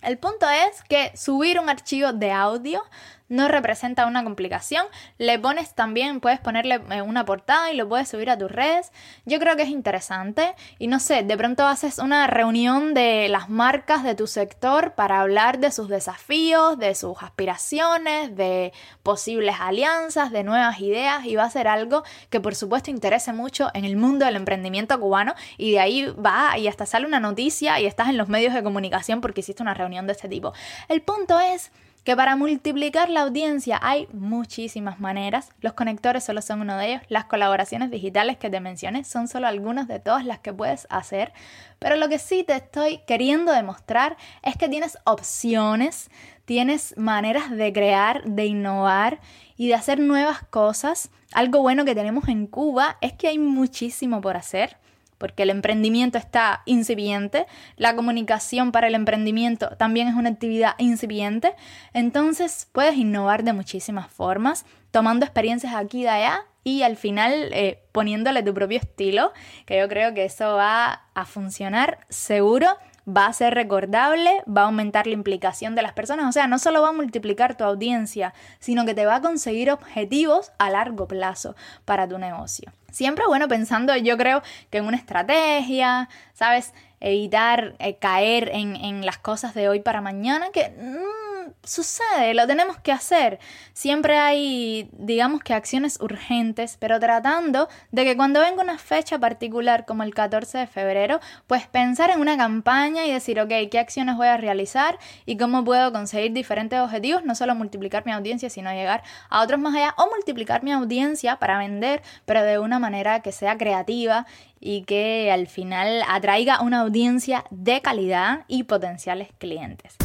El 0.00 0.16
punto 0.16 0.46
es 0.48 0.82
que 0.84 1.10
subir 1.16 1.58
un 1.58 1.68
archivo 1.68 2.12
de 2.12 2.30
audio 2.30 2.82
no 3.28 3.48
representa 3.48 4.06
una 4.06 4.24
complicación. 4.24 4.86
Le 5.18 5.38
pones 5.38 5.74
también, 5.74 6.20
puedes 6.20 6.40
ponerle 6.40 6.80
eh, 6.90 7.02
una 7.02 7.24
portada 7.24 7.72
y 7.72 7.76
lo 7.76 7.88
puedes 7.88 8.08
subir 8.08 8.30
a 8.30 8.38
tus 8.38 8.50
redes. 8.50 8.92
Yo 9.24 9.38
creo 9.38 9.56
que 9.56 9.62
es 9.62 9.68
interesante. 9.68 10.54
Y 10.78 10.86
no 10.86 11.00
sé, 11.00 11.22
de 11.22 11.36
pronto 11.36 11.66
haces 11.66 11.98
una 11.98 12.26
reunión 12.26 12.94
de 12.94 13.28
las 13.28 13.48
marcas 13.48 14.04
de 14.04 14.14
tu 14.14 14.26
sector 14.26 14.94
para 14.94 15.20
hablar 15.20 15.58
de 15.58 15.70
sus 15.70 15.88
desafíos, 15.88 16.78
de 16.78 16.94
sus 16.94 17.22
aspiraciones, 17.22 18.36
de 18.36 18.72
posibles 19.02 19.56
alianzas, 19.58 20.30
de 20.30 20.44
nuevas 20.44 20.80
ideas. 20.80 21.24
Y 21.24 21.36
va 21.36 21.44
a 21.44 21.50
ser 21.50 21.68
algo 21.68 22.02
que 22.30 22.40
por 22.40 22.54
supuesto 22.54 22.90
interese 22.90 23.32
mucho 23.32 23.70
en 23.74 23.84
el 23.84 23.96
mundo 23.96 24.26
del 24.26 24.36
emprendimiento 24.36 24.98
cubano. 25.00 25.34
Y 25.56 25.72
de 25.72 25.80
ahí 25.80 26.06
va 26.06 26.58
y 26.58 26.68
hasta 26.68 26.86
sale 26.86 27.06
una 27.06 27.20
noticia 27.20 27.80
y 27.80 27.86
estás 27.86 28.08
en 28.08 28.18
los 28.18 28.28
medios 28.28 28.54
de 28.54 28.62
comunicación 28.62 29.20
porque 29.20 29.40
hiciste 29.40 29.62
una 29.62 29.74
reunión 29.74 30.06
de 30.06 30.12
este 30.12 30.28
tipo. 30.28 30.52
El 30.88 31.02
punto 31.02 31.40
es 31.40 31.72
que 32.04 32.16
para 32.16 32.34
multiplicar 32.34 33.08
la 33.08 33.22
audiencia 33.22 33.78
hay 33.80 34.08
muchísimas 34.12 34.98
maneras. 34.98 35.50
Los 35.60 35.74
conectores 35.74 36.24
solo 36.24 36.42
son 36.42 36.60
uno 36.60 36.76
de 36.76 36.88
ellos. 36.88 37.02
Las 37.08 37.26
colaboraciones 37.26 37.90
digitales 37.90 38.36
que 38.38 38.50
te 38.50 38.60
mencioné 38.60 39.04
son 39.04 39.28
solo 39.28 39.46
algunas 39.46 39.86
de 39.86 40.00
todas 40.00 40.24
las 40.24 40.40
que 40.40 40.52
puedes 40.52 40.86
hacer. 40.90 41.32
Pero 41.78 41.96
lo 41.96 42.08
que 42.08 42.18
sí 42.18 42.42
te 42.42 42.56
estoy 42.56 42.98
queriendo 43.06 43.52
demostrar 43.52 44.16
es 44.42 44.56
que 44.56 44.68
tienes 44.68 44.98
opciones, 45.04 46.10
tienes 46.44 46.96
maneras 46.96 47.50
de 47.50 47.72
crear, 47.72 48.24
de 48.24 48.46
innovar 48.46 49.20
y 49.56 49.68
de 49.68 49.74
hacer 49.74 50.00
nuevas 50.00 50.42
cosas. 50.42 51.10
Algo 51.32 51.60
bueno 51.60 51.84
que 51.84 51.94
tenemos 51.94 52.28
en 52.28 52.48
Cuba 52.48 52.98
es 53.00 53.12
que 53.12 53.28
hay 53.28 53.38
muchísimo 53.38 54.20
por 54.20 54.36
hacer 54.36 54.81
porque 55.22 55.44
el 55.44 55.50
emprendimiento 55.50 56.18
está 56.18 56.62
incipiente, 56.66 57.46
la 57.76 57.94
comunicación 57.94 58.72
para 58.72 58.88
el 58.88 58.96
emprendimiento 58.96 59.68
también 59.78 60.08
es 60.08 60.16
una 60.16 60.30
actividad 60.30 60.74
incipiente, 60.78 61.54
entonces 61.92 62.68
puedes 62.72 62.96
innovar 62.96 63.44
de 63.44 63.52
muchísimas 63.52 64.10
formas, 64.10 64.66
tomando 64.90 65.24
experiencias 65.24 65.74
aquí 65.76 66.00
y 66.02 66.06
allá 66.08 66.40
y 66.64 66.82
al 66.82 66.96
final 66.96 67.50
eh, 67.52 67.84
poniéndole 67.92 68.42
tu 68.42 68.52
propio 68.52 68.78
estilo, 68.78 69.32
que 69.64 69.78
yo 69.78 69.88
creo 69.88 70.12
que 70.12 70.24
eso 70.24 70.56
va 70.56 71.02
a 71.14 71.24
funcionar 71.24 72.00
seguro 72.08 72.66
va 73.06 73.26
a 73.26 73.32
ser 73.32 73.54
recordable, 73.54 74.42
va 74.48 74.62
a 74.62 74.64
aumentar 74.64 75.06
la 75.06 75.12
implicación 75.12 75.76
de 75.76 75.82
las 75.82 75.92
personas, 75.92 76.28
o 76.28 76.32
sea, 76.32 76.48
no 76.48 76.58
solo 76.58 76.82
va 76.82 76.88
a 76.88 76.92
multiplicar 76.92 77.56
tu 77.56 77.62
audiencia, 77.62 78.34
sino 78.58 78.84
que 78.84 78.94
te 78.94 79.06
va 79.06 79.16
a 79.16 79.22
conseguir 79.22 79.70
objetivos 79.70 80.50
a 80.58 80.70
largo 80.70 81.06
plazo 81.06 81.54
para 81.84 82.08
tu 82.08 82.18
negocio. 82.18 82.72
Siempre 82.92 83.26
bueno 83.26 83.48
pensando, 83.48 83.96
yo 83.96 84.16
creo 84.16 84.42
que 84.70 84.78
en 84.78 84.84
una 84.84 84.96
estrategia, 84.96 86.08
¿sabes? 86.34 86.72
Evitar 87.00 87.74
eh, 87.80 87.96
caer 87.96 88.50
en, 88.52 88.76
en, 88.76 89.04
las 89.04 89.18
cosas 89.18 89.54
de 89.54 89.68
hoy 89.68 89.80
para 89.80 90.00
mañana, 90.00 90.50
que... 90.52 90.68
Mm, 90.70 91.31
sucede, 91.64 92.34
lo 92.34 92.46
tenemos 92.46 92.78
que 92.78 92.92
hacer. 92.92 93.38
Siempre 93.72 94.18
hay, 94.18 94.88
digamos 94.92 95.42
que 95.42 95.54
acciones 95.54 95.98
urgentes, 96.00 96.76
pero 96.78 96.98
tratando 96.98 97.68
de 97.90 98.04
que 98.04 98.16
cuando 98.16 98.40
venga 98.40 98.62
una 98.62 98.78
fecha 98.78 99.18
particular 99.18 99.84
como 99.84 100.02
el 100.02 100.14
14 100.14 100.58
de 100.58 100.66
febrero, 100.66 101.20
pues 101.46 101.66
pensar 101.66 102.10
en 102.10 102.20
una 102.20 102.36
campaña 102.36 103.06
y 103.06 103.12
decir, 103.12 103.40
ok, 103.40 103.50
¿qué 103.70 103.78
acciones 103.78 104.16
voy 104.16 104.28
a 104.28 104.36
realizar 104.36 104.98
y 105.24 105.36
cómo 105.36 105.64
puedo 105.64 105.92
conseguir 105.92 106.32
diferentes 106.32 106.78
objetivos? 106.80 107.24
No 107.24 107.34
solo 107.34 107.54
multiplicar 107.54 108.04
mi 108.04 108.12
audiencia, 108.12 108.50
sino 108.50 108.72
llegar 108.72 109.02
a 109.28 109.42
otros 109.42 109.60
más 109.60 109.74
allá 109.74 109.94
o 109.98 110.08
multiplicar 110.10 110.62
mi 110.62 110.72
audiencia 110.72 111.36
para 111.36 111.58
vender, 111.58 112.02
pero 112.24 112.42
de 112.42 112.58
una 112.58 112.78
manera 112.78 113.20
que 113.20 113.32
sea 113.32 113.56
creativa 113.56 114.26
y 114.60 114.82
que 114.82 115.30
al 115.32 115.46
final 115.48 116.02
atraiga 116.08 116.60
una 116.60 116.80
audiencia 116.80 117.44
de 117.50 117.80
calidad 117.82 118.44
y 118.48 118.64
potenciales 118.64 119.28
clientes. 119.38 119.96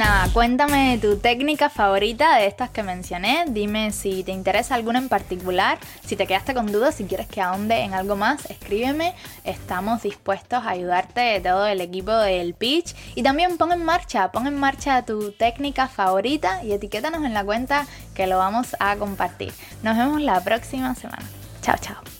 Nada, 0.00 0.30
cuéntame 0.32 0.96
tu 0.98 1.18
técnica 1.18 1.68
favorita 1.68 2.38
de 2.38 2.46
estas 2.46 2.70
que 2.70 2.82
mencioné. 2.82 3.44
Dime 3.48 3.92
si 3.92 4.24
te 4.24 4.32
interesa 4.32 4.74
alguna 4.74 4.98
en 4.98 5.10
particular. 5.10 5.78
Si 6.02 6.16
te 6.16 6.26
quedaste 6.26 6.54
con 6.54 6.72
dudas, 6.72 6.94
si 6.94 7.04
quieres 7.04 7.26
que 7.26 7.42
ahonde 7.42 7.80
en 7.80 7.92
algo 7.92 8.16
más, 8.16 8.46
escríbeme. 8.46 9.14
Estamos 9.44 10.02
dispuestos 10.02 10.64
a 10.64 10.70
ayudarte 10.70 11.38
todo 11.40 11.66
el 11.66 11.82
equipo 11.82 12.12
del 12.12 12.54
pitch. 12.54 12.94
Y 13.14 13.22
también 13.22 13.58
pon 13.58 13.72
en 13.72 13.84
marcha, 13.84 14.32
pon 14.32 14.46
en 14.46 14.58
marcha 14.58 15.04
tu 15.04 15.32
técnica 15.32 15.86
favorita 15.86 16.64
y 16.64 16.72
etiquétanos 16.72 17.22
en 17.22 17.34
la 17.34 17.44
cuenta 17.44 17.86
que 18.14 18.26
lo 18.26 18.38
vamos 18.38 18.74
a 18.80 18.96
compartir. 18.96 19.52
Nos 19.82 19.98
vemos 19.98 20.22
la 20.22 20.42
próxima 20.42 20.94
semana. 20.94 21.28
Chao, 21.60 21.76
chao. 21.78 22.19